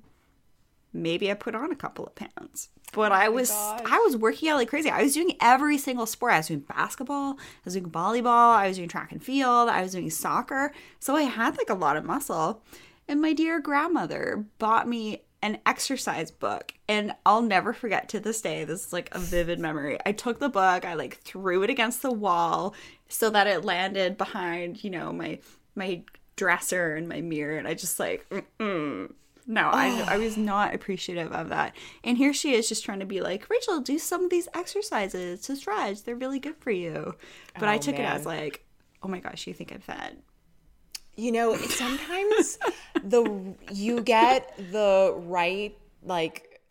[0.92, 2.70] Maybe I put on a couple of pounds.
[2.92, 3.82] But oh I was gosh.
[3.86, 4.90] I was working out like crazy.
[4.90, 6.34] I was doing every single sport.
[6.34, 9.82] I was doing basketball, I was doing volleyball, I was doing track and field, I
[9.82, 10.74] was doing soccer.
[11.00, 12.64] So I had like a lot of muscle.
[13.08, 18.42] And my dear grandmother bought me an exercise book and I'll never forget to this
[18.42, 19.98] day this is like a vivid memory.
[20.06, 22.76] I took the book, I like threw it against the wall
[23.08, 25.40] so that it landed behind, you know, my
[25.74, 26.02] my
[26.36, 28.28] dresser and my mirror and I just like
[28.60, 29.12] mm
[29.50, 29.70] no.
[29.72, 31.74] I I was not appreciative of that.
[32.04, 35.40] And here she is just trying to be like, "Rachel, do some of these exercises
[35.44, 36.04] to stretch.
[36.04, 37.16] They're really good for you."
[37.58, 38.04] But oh, I took man.
[38.04, 38.66] it as like,
[39.02, 40.18] "Oh my gosh, you think I'm fat?"
[41.18, 42.58] You know sometimes
[43.04, 46.62] the you get the right like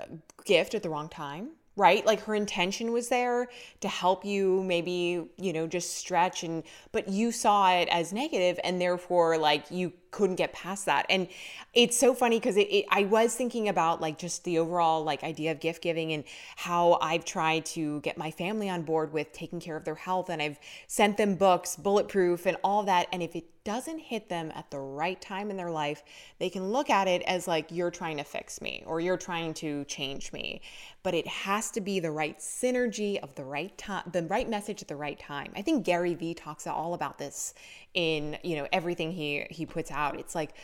[0.44, 2.06] gift at the wrong time right?
[2.06, 3.48] Like her intention was there
[3.80, 8.59] to help you maybe you know just stretch and but you saw it as negative
[8.64, 11.05] and therefore like you couldn't get past that.
[11.11, 11.29] And
[11.76, 15.22] it's so funny because it, it, i was thinking about like just the overall like
[15.22, 16.24] idea of gift giving and
[16.57, 20.31] how i've tried to get my family on board with taking care of their health
[20.31, 23.07] and i've sent them books bulletproof and all that.
[23.12, 26.05] And if it doesn't hit them at the right time in their life
[26.38, 29.52] they can look at it as like you're trying to fix me or you're trying
[29.52, 30.61] to change me.
[31.02, 34.83] But it has to be the right synergy of the right time the right message
[34.83, 35.52] at the right time.
[35.57, 37.55] I think gary vee talks all about this
[37.96, 40.20] in you know everything he he puts out.
[40.20, 40.54] It's like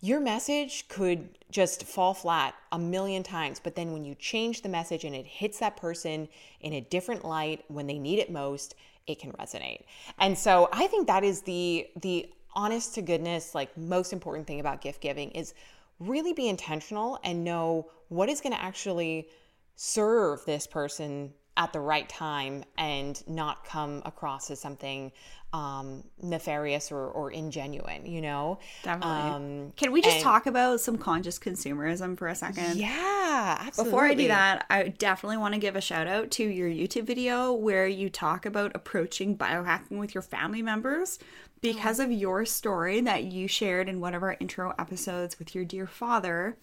[0.00, 4.68] your message could just fall flat a million times but then when you change the
[4.68, 6.28] message and it hits that person
[6.60, 8.74] in a different light when they need it most
[9.06, 9.84] it can resonate.
[10.18, 14.60] And so i think that is the the honest to goodness like most important thing
[14.60, 15.54] about gift giving is
[16.00, 19.28] really be intentional and know what is going to actually
[19.76, 25.12] serve this person at the right time and not come across as something
[25.52, 28.58] um, nefarious or, or ingenuine, you know?
[28.82, 29.12] Definitely.
[29.12, 32.76] Um, Can we just and- talk about some conscious consumerism for a second?
[32.76, 33.90] yeah, absolutely.
[33.90, 37.06] Before I do that, I definitely want to give a shout out to your YouTube
[37.06, 41.20] video where you talk about approaching biohacking with your family members
[41.60, 45.64] because of your story that you shared in one of our intro episodes with your
[45.64, 46.56] dear father.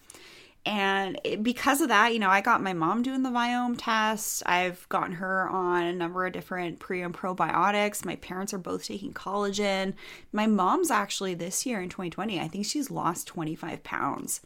[0.65, 4.43] And it, because of that, you know, I got my mom doing the Viome test.
[4.45, 8.05] I've gotten her on a number of different pre and probiotics.
[8.05, 9.93] My parents are both taking collagen.
[10.31, 14.41] My mom's actually this year in 2020, I think she's lost 25 pounds.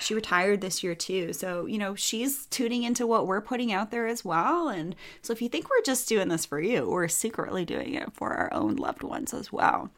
[0.00, 1.32] She retired this year too.
[1.32, 4.68] So, you know, she's tuning into what we're putting out there as well.
[4.68, 8.12] And so if you think we're just doing this for you, we're secretly doing it
[8.12, 9.90] for our own loved ones as well.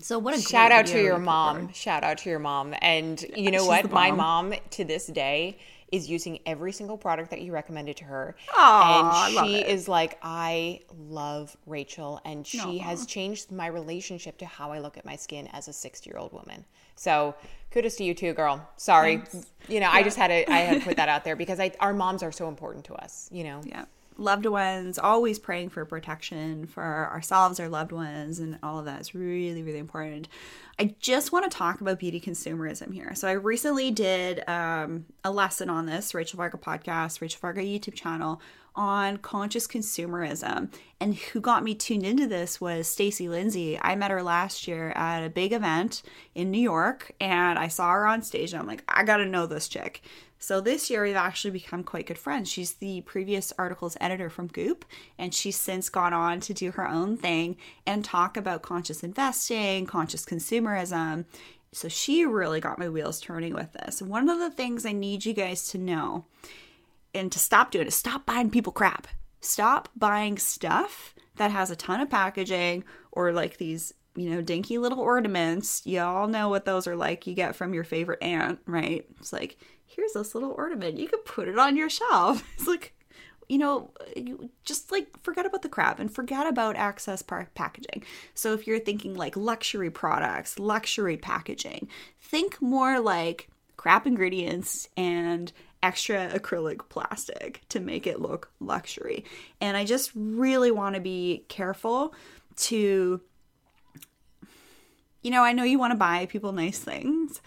[0.00, 1.72] So what a Shout out to your mom.
[1.72, 2.74] Shout out to your mom.
[2.80, 3.90] And you know she's what?
[3.90, 5.58] My mom to this day
[5.90, 8.36] is using every single product that you recommended to her.
[8.54, 12.20] Aw, I love and she is like, I love Rachel.
[12.24, 15.72] And she has changed my relationship to how I look at my skin as a
[15.72, 16.64] 60 year old woman.
[16.94, 17.34] So
[17.70, 18.68] kudos to you too, girl.
[18.76, 19.22] Sorry.
[19.68, 21.72] You know, I just had to I had to put that out there because I
[21.80, 23.62] our moms are so important to us, you know.
[23.64, 23.84] Yeah.
[24.20, 29.00] Loved ones, always praying for protection for ourselves, our loved ones, and all of that
[29.00, 30.26] is really, really important.
[30.76, 33.14] I just want to talk about beauty consumerism here.
[33.14, 37.94] So I recently did um, a lesson on this, Rachel Varga podcast, Rachel Varga YouTube
[37.94, 38.40] channel
[38.74, 40.72] on conscious consumerism.
[41.00, 43.78] And who got me tuned into this was Stacy Lindsay.
[43.80, 46.02] I met her last year at a big event
[46.34, 49.46] in New York, and I saw her on stage, and I'm like, I gotta know
[49.46, 50.02] this chick.
[50.38, 52.48] So this year we've actually become quite good friends.
[52.50, 54.84] She's the previous article's editor from Goop,
[55.18, 59.84] and she's since gone on to do her own thing and talk about conscious investing,
[59.86, 61.24] conscious consumerism.
[61.72, 64.00] So she really got my wheels turning with this.
[64.00, 66.24] One of the things I need you guys to know
[67.14, 69.08] and to stop doing is stop buying people crap.
[69.40, 74.78] Stop buying stuff that has a ton of packaging or like these, you know, dinky
[74.78, 75.82] little ornaments.
[75.86, 79.06] Y'all know what those are like you get from your favorite aunt, right?
[79.20, 79.56] It's like,
[79.86, 80.98] here's this little ornament.
[80.98, 82.44] You could put it on your shelf.
[82.58, 82.94] It's like,
[83.48, 83.90] you know,
[84.64, 88.02] just like forget about the crap and forget about access par- packaging.
[88.34, 91.88] So if you're thinking like luxury products, luxury packaging,
[92.20, 95.52] think more like crap ingredients and
[95.82, 99.24] extra acrylic plastic to make it look luxury.
[99.60, 102.12] And I just really want to be careful
[102.56, 103.20] to
[105.22, 107.40] you know, I know you want to buy people nice things,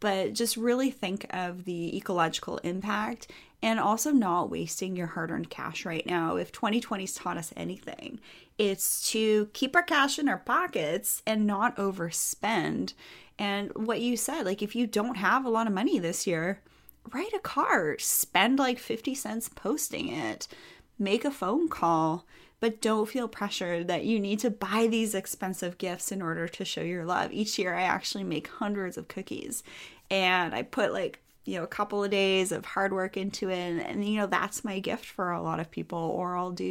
[0.00, 3.30] but just really think of the ecological impact
[3.62, 6.36] and also not wasting your hard earned cash right now.
[6.36, 8.20] If 2020's taught us anything,
[8.56, 12.94] it's to keep our cash in our pockets and not overspend.
[13.38, 16.60] And what you said, like if you don't have a lot of money this year,
[17.12, 20.46] write a card, spend like 50 cents posting it,
[20.98, 22.26] make a phone call
[22.60, 26.64] but don't feel pressured that you need to buy these expensive gifts in order to
[26.64, 27.32] show your love.
[27.32, 29.62] Each year, I actually make hundreds of cookies
[30.10, 33.56] and I put like, you know, a couple of days of hard work into it.
[33.56, 35.98] And, and, you know, that's my gift for a lot of people.
[35.98, 36.64] Or I'll do,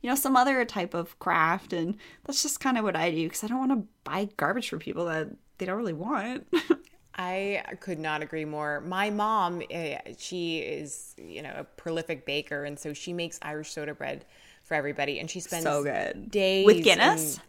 [0.00, 1.72] you know, some other type of craft.
[1.72, 4.70] And that's just kind of what I do because I don't want to buy garbage
[4.70, 5.28] for people that
[5.58, 6.46] they don't really want.
[7.16, 8.80] I could not agree more.
[8.80, 13.70] My mom, eh, she is, you know, a prolific baker, and so she makes Irish
[13.70, 14.24] soda bread
[14.64, 16.30] for everybody, and she spends So good.
[16.30, 17.36] days With Guinness?
[17.36, 17.42] in-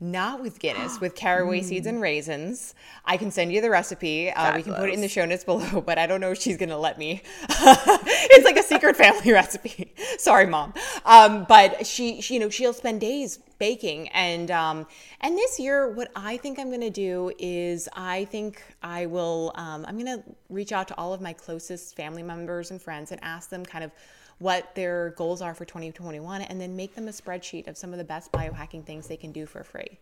[0.00, 2.74] not with Guinness, with caraway seeds and raisins.
[3.04, 4.28] I can send you the recipe.
[4.30, 6.40] Uh, we can put it in the show notes below, but I don't know if
[6.40, 7.22] she's gonna let me.
[7.48, 9.94] it's like a secret family recipe.
[10.18, 10.74] Sorry, mom.
[11.04, 14.86] Um, but she, she, you know, she'll spend days baking, and um,
[15.20, 19.52] and this year, what I think I'm gonna do is I think I will.
[19.54, 23.22] Um, I'm gonna reach out to all of my closest family members and friends and
[23.22, 23.92] ask them kind of
[24.38, 27.98] what their goals are for 2021 and then make them a spreadsheet of some of
[27.98, 29.98] the best biohacking things they can do for free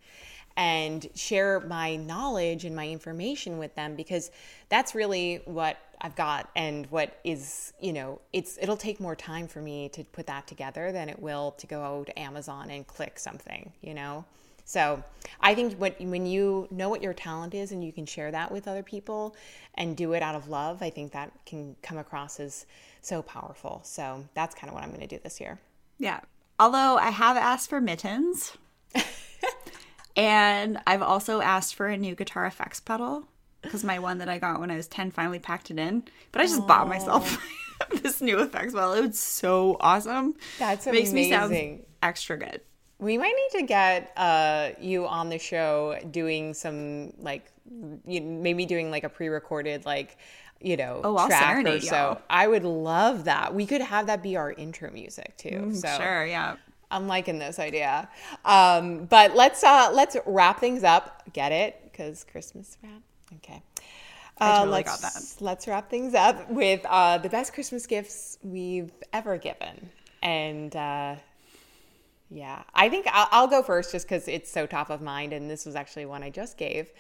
[0.57, 4.31] and share my knowledge and my information with them because
[4.69, 9.47] that's really what I've got and what is, you know, it's it'll take more time
[9.47, 13.19] for me to put that together than it will to go to Amazon and click
[13.19, 14.25] something, you know.
[14.65, 15.03] So
[15.41, 18.51] I think when when you know what your talent is and you can share that
[18.51, 19.37] with other people
[19.75, 22.67] and do it out of love, I think that can come across as
[23.03, 23.81] so powerful.
[23.85, 25.61] So that's kind of what I'm going to do this year.
[25.99, 26.21] Yeah.
[26.59, 28.57] Although I have asked for mittens.
[30.17, 33.25] and I've also asked for a new guitar effects pedal
[33.63, 36.05] because my one that I got when I was 10 finally packed it in.
[36.31, 37.39] But I just bought myself
[38.03, 38.93] this new effects pedal.
[38.93, 40.35] It was so awesome.
[40.59, 42.61] That's Makes me sound extra good.
[42.99, 47.51] We might need to get uh, you on the show doing some like
[48.07, 50.19] you maybe doing like a pre-recorded like
[50.63, 51.95] you know Oh, I'll track or so.
[51.97, 52.21] y'all.
[52.31, 53.55] I would love that.
[53.55, 55.49] We could have that be our intro music too.
[55.51, 56.57] Mm, so Sure, yeah.
[56.91, 58.09] I'm liking this idea.
[58.45, 61.23] Um, but let's uh, let's wrap things up.
[61.33, 61.81] Get it?
[61.85, 63.01] Because Christmas wrap.
[63.37, 63.63] Okay.
[64.39, 65.45] I Uh, totally let's, got that.
[65.45, 69.91] Let's wrap things up with uh, the best Christmas gifts we've ever given,
[70.23, 71.15] and uh,
[72.31, 75.51] yeah, I think I'll, I'll go first just because it's so top of mind, and
[75.51, 76.91] this was actually one I just gave.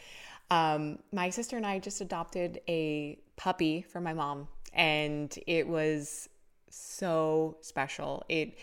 [0.50, 6.28] Um, my sister and I just adopted a puppy for my mom, and it was
[6.70, 8.24] so special.
[8.28, 8.56] It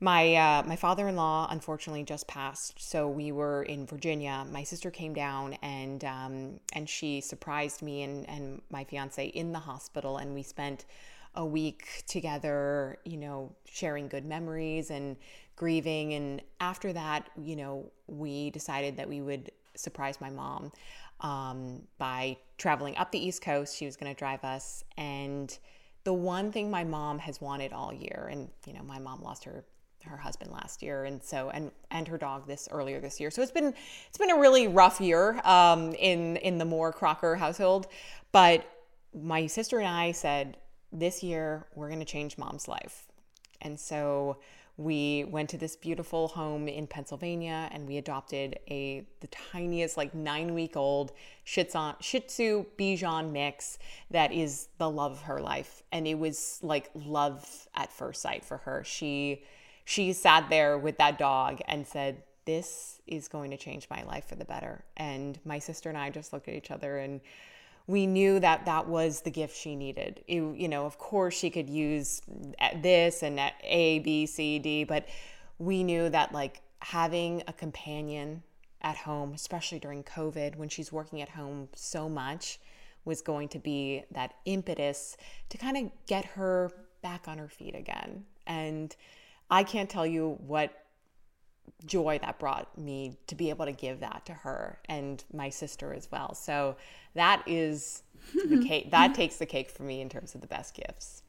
[0.00, 4.44] my uh, my father-in-law unfortunately just passed, so we were in Virginia.
[4.50, 9.52] My sister came down and um, and she surprised me and and my fiance in
[9.52, 10.84] the hospital, and we spent
[11.36, 15.16] a week together, you know, sharing good memories and
[15.54, 16.14] grieving.
[16.14, 20.72] And after that, you know, we decided that we would surprise my mom
[21.20, 23.76] um, by traveling up the East Coast.
[23.76, 24.84] She was going to drive us.
[24.96, 25.56] And
[26.04, 29.44] the one thing my mom has wanted all year, and, you know, my mom lost
[29.44, 29.64] her
[30.04, 33.42] her husband last year and so and and her dog this earlier this year so
[33.42, 33.74] it's been
[34.08, 37.88] it's been a really rough year um in in the Moore Crocker household
[38.32, 38.64] but
[39.12, 40.56] my sister and I said
[40.92, 43.08] this year we're going to change mom's life
[43.60, 44.38] and so
[44.78, 50.14] we went to this beautiful home in Pennsylvania and we adopted a the tiniest like
[50.14, 51.12] 9 week old
[51.42, 53.78] Shih Tzu, Bichon mix
[54.12, 55.82] that is the love of her life.
[55.90, 58.84] And it was like love at first sight for her.
[58.84, 59.42] She
[59.84, 64.26] she sat there with that dog and said this is going to change my life
[64.26, 64.84] for the better.
[64.96, 67.20] And my sister and I just looked at each other and
[67.88, 70.22] we knew that that was the gift she needed.
[70.28, 72.20] You, you know, of course, she could use
[72.60, 75.08] uh, this and A, B, C, D, but
[75.58, 78.42] we knew that like having a companion
[78.82, 82.60] at home, especially during COVID when she's working at home so much,
[83.06, 85.16] was going to be that impetus
[85.48, 86.70] to kind of get her
[87.02, 88.24] back on her feet again.
[88.46, 88.94] And
[89.50, 90.84] I can't tell you what
[91.84, 95.92] joy that brought me to be able to give that to her and my sister
[95.92, 96.34] as well.
[96.34, 96.76] So
[97.14, 98.02] that is
[98.34, 98.90] the cake.
[98.90, 101.22] That takes the cake for me in terms of the best gifts.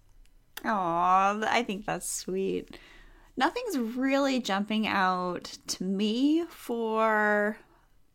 [0.65, 0.69] Oh,
[1.47, 2.77] I think that's sweet.
[3.37, 7.57] Nothing's really jumping out to me for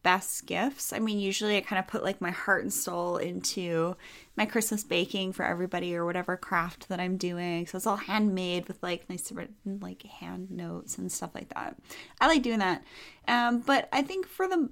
[0.04, 0.92] best gifts.
[0.92, 3.96] I mean, usually I kind of put like my heart and soul into
[4.36, 7.66] my Christmas baking for everybody or whatever craft that I'm doing.
[7.66, 11.76] So it's all handmade with like nice written like hand notes and stuff like that.
[12.20, 12.84] I like doing that.
[13.26, 14.68] Um, but I think for the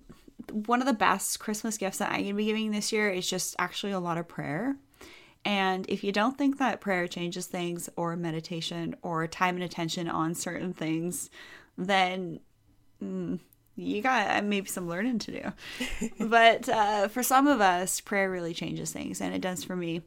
[0.52, 3.56] one of the best Christmas gifts that I'm gonna be giving this year is just
[3.58, 4.76] actually a lot of prayer.
[5.44, 10.08] And if you don't think that prayer changes things or meditation or time and attention
[10.08, 11.30] on certain things,
[11.76, 12.38] then
[13.02, 13.40] mm,
[13.76, 16.08] you got uh, maybe some learning to do.
[16.26, 20.02] but uh, for some of us, prayer really changes things, and it does for me.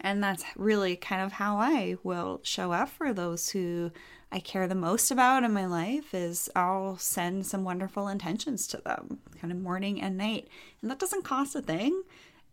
[0.00, 3.92] And that's really kind of how I will show up for those who
[4.32, 8.78] I care the most about in my life is I'll send some wonderful intentions to
[8.78, 10.48] them, kind of morning and night.
[10.80, 12.02] And that doesn't cost a thing,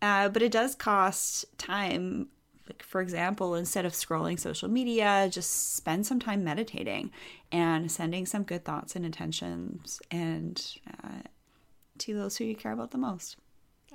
[0.02, 2.28] uh, but it does cost time.
[2.70, 7.12] Like for example, instead of scrolling social media, just spend some time meditating
[7.52, 11.24] and sending some good thoughts and intentions and uh,
[11.98, 13.38] to those who you care about the most.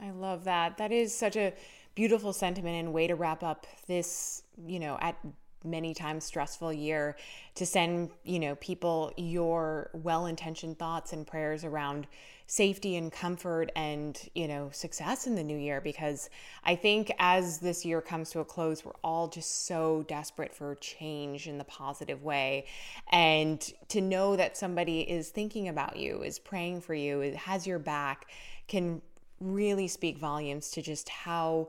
[0.02, 0.76] I love that.
[0.78, 1.54] That is such a
[1.94, 5.16] beautiful sentiment and way to wrap up this, you know, at
[5.62, 7.16] many times stressful year
[7.54, 12.06] to send, you know, people your well-intentioned thoughts and prayers around
[12.46, 16.28] safety and comfort and, you know, success in the new year because
[16.62, 20.74] I think as this year comes to a close, we're all just so desperate for
[20.76, 22.66] change in the positive way.
[23.10, 27.78] And to know that somebody is thinking about you, is praying for you, has your
[27.78, 28.26] back
[28.68, 29.00] can
[29.40, 31.68] really speak volumes to just how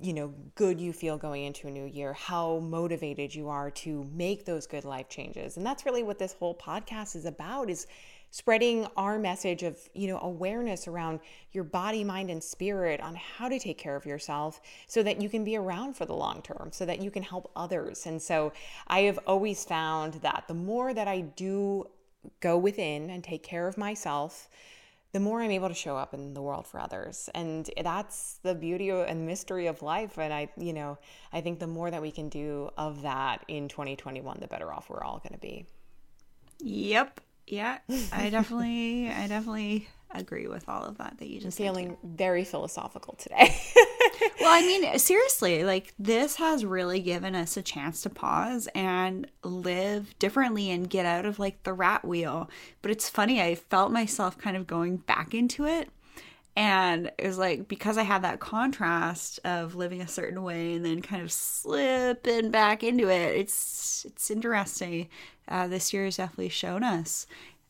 [0.00, 4.04] you know good you feel going into a new year how motivated you are to
[4.14, 7.86] make those good life changes and that's really what this whole podcast is about is
[8.32, 11.20] spreading our message of you know awareness around
[11.52, 15.28] your body mind and spirit on how to take care of yourself so that you
[15.28, 18.52] can be around for the long term so that you can help others and so
[18.88, 21.86] i have always found that the more that i do
[22.40, 24.48] go within and take care of myself
[25.12, 27.28] the more I'm able to show up in the world for others.
[27.34, 30.18] And that's the beauty and mystery of life.
[30.18, 30.96] And I, you know,
[31.34, 34.88] I think the more that we can do of that in 2021, the better off
[34.88, 35.66] we're all going to be.
[36.60, 37.20] Yep.
[37.46, 37.78] Yeah.
[38.12, 42.44] I definitely, I definitely agree with all of that that you just I'm feeling very
[42.44, 43.54] philosophical today.
[44.40, 49.26] well, I mean, seriously, like this has really given us a chance to pause and
[49.42, 52.50] live differently and get out of like the rat wheel.
[52.82, 55.88] But it's funny, I felt myself kind of going back into it.
[56.54, 60.84] And it was like because I had that contrast of living a certain way and
[60.84, 63.36] then kind of slipping back into it.
[63.36, 65.08] It's it's interesting.
[65.48, 67.26] Uh, this year has definitely shown us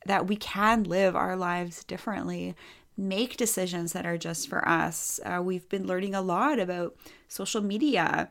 [0.06, 2.54] that we can live our lives differently
[2.96, 5.18] make decisions that are just for us.
[5.24, 6.94] Uh, we've been learning a lot about
[7.28, 8.28] social media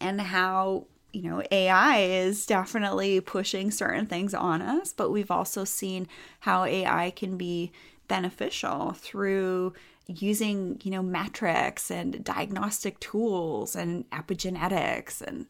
[0.00, 5.64] and how you know AI is definitely pushing certain things on us, but we've also
[5.64, 6.08] seen
[6.40, 7.72] how AI can be
[8.08, 9.72] beneficial through
[10.06, 15.46] using you know metrics and diagnostic tools and epigenetics and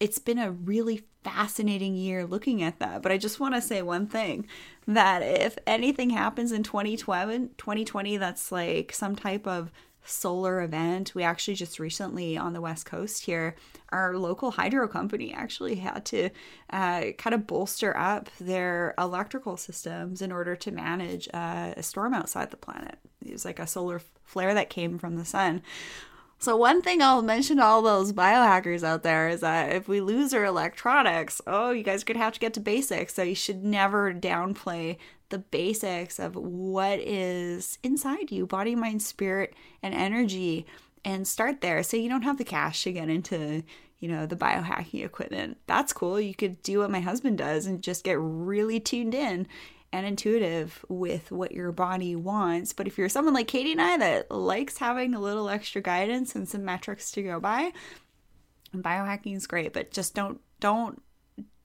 [0.00, 3.02] it's been a really fascinating year looking at that.
[3.02, 4.46] But I just want to say one thing
[4.88, 9.70] that if anything happens in 2020, 2020 that's like some type of
[10.02, 13.54] solar event, we actually just recently on the West Coast here,
[13.90, 16.30] our local hydro company actually had to
[16.70, 22.14] uh, kind of bolster up their electrical systems in order to manage uh, a storm
[22.14, 22.98] outside the planet.
[23.24, 25.62] It was like a solar flare that came from the sun.
[26.42, 30.00] So one thing I'll mention to all those biohackers out there is that if we
[30.00, 33.12] lose our electronics, oh, you guys could have to get to basics.
[33.12, 34.96] So you should never downplay
[35.28, 40.64] the basics of what is inside you, body, mind, spirit, and energy,
[41.04, 41.82] and start there.
[41.82, 43.62] So you don't have the cash to get into,
[43.98, 45.58] you know, the biohacking equipment.
[45.66, 46.18] That's cool.
[46.18, 49.46] You could do what my husband does and just get really tuned in
[49.92, 52.72] and intuitive with what your body wants.
[52.72, 56.34] But if you're someone like Katie and I that likes having a little extra guidance
[56.34, 57.72] and some metrics to go by,
[58.74, 61.02] biohacking is great, but just don't don't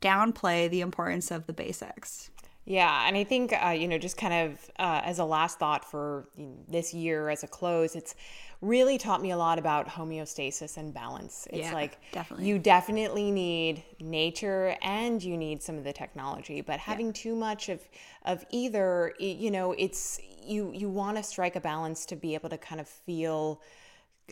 [0.02, 2.30] downplay the importance of the basics.
[2.66, 5.86] Yeah, and I think uh, you know, just kind of uh, as a last thought
[5.86, 6.28] for
[6.68, 8.16] this year as a close, it's
[8.62, 11.48] really taught me a lot about homeostasis and balance.
[11.52, 12.48] It's yeah, like definitely.
[12.48, 17.14] you definitely need nature and you need some of the technology, but having yeah.
[17.14, 17.82] too much of
[18.24, 22.50] of either, you know, it's you you want to strike a balance to be able
[22.50, 23.62] to kind of feel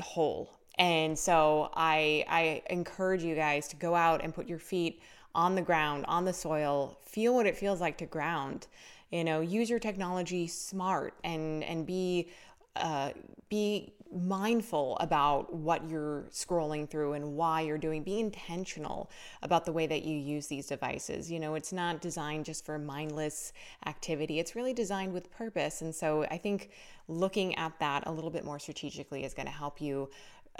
[0.01, 0.49] whole.
[0.77, 5.01] And so I I encourage you guys to go out and put your feet
[5.35, 8.67] on the ground, on the soil, feel what it feels like to ground.
[9.11, 12.29] You know, use your technology smart and and be
[12.75, 13.11] uh,
[13.49, 18.03] be mindful about what you're scrolling through and why you're doing.
[18.03, 19.09] Be intentional
[19.41, 21.31] about the way that you use these devices.
[21.31, 23.53] You know it's not designed just for mindless
[23.85, 24.39] activity.
[24.39, 25.81] It's really designed with purpose.
[25.81, 26.71] And so i think
[27.07, 30.09] looking at that a little bit more strategically is going to help you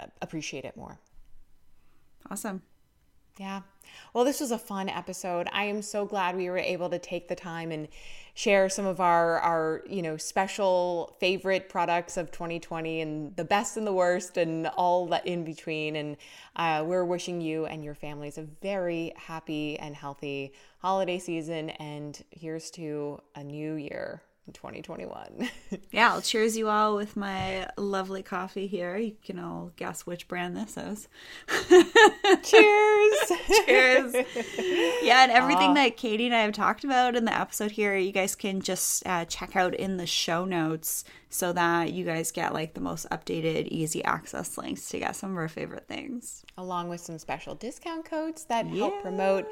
[0.00, 0.98] uh, appreciate it more.
[2.30, 2.62] Awesome
[3.38, 3.62] yeah.
[4.12, 5.48] Well, this was a fun episode.
[5.52, 7.88] I am so glad we were able to take the time and
[8.34, 13.76] share some of our our, you know, special favorite products of 2020 and the best
[13.76, 16.16] and the worst and all that in between and
[16.56, 22.24] uh, we're wishing you and your families a very happy and healthy holiday season and
[22.30, 24.22] here's to a new year.
[24.52, 25.48] 2021.
[25.90, 28.96] yeah, I'll cheers you all with my lovely coffee here.
[28.96, 31.08] You can all guess which brand this is.
[32.42, 33.32] cheers.
[33.64, 34.14] cheers.
[35.02, 37.96] Yeah, and everything uh, that Katie and I have talked about in the episode here,
[37.96, 42.30] you guys can just uh, check out in the show notes so that you guys
[42.30, 46.44] get like the most updated, easy access links to get some of our favorite things.
[46.56, 48.76] Along with some special discount codes that yeah.
[48.76, 49.48] help promote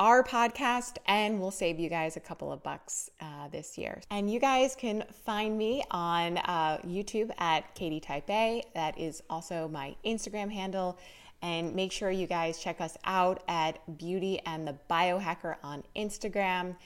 [0.00, 4.00] our podcast, and we'll save you guys a couple of bucks uh, this year.
[4.10, 8.64] And you guys can find me on uh, YouTube at Katie Type A.
[8.74, 10.98] That is also my Instagram handle.
[11.42, 16.76] And make sure you guys check us out at Beauty and the Biohacker on Instagram.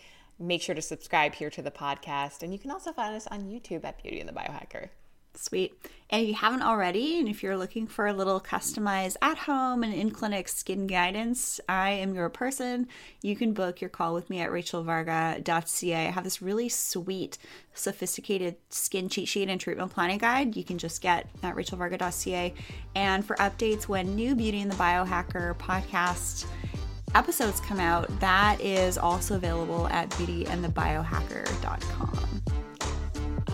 [0.40, 2.42] Make sure to subscribe here to the podcast.
[2.42, 4.88] And you can also find us on YouTube at Beauty and the Biohacker.
[5.37, 5.74] Sweet.
[6.11, 9.82] And if you haven't already, and if you're looking for a little customized at home
[9.82, 12.87] and in clinic skin guidance, I am your person.
[13.22, 16.07] You can book your call with me at rachelvarga.ca.
[16.07, 17.39] I have this really sweet,
[17.72, 22.55] sophisticated skin cheat sheet and treatment planning guide you can just get at rachelvarga.ca.
[22.95, 26.47] And for updates when new Beauty and the Biohacker podcast
[27.14, 32.43] episodes come out, that is also available at beautyandthebiohacker.com.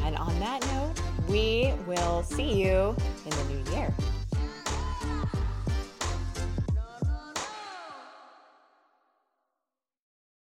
[0.02, 3.94] And on that note, we will see you in the new year.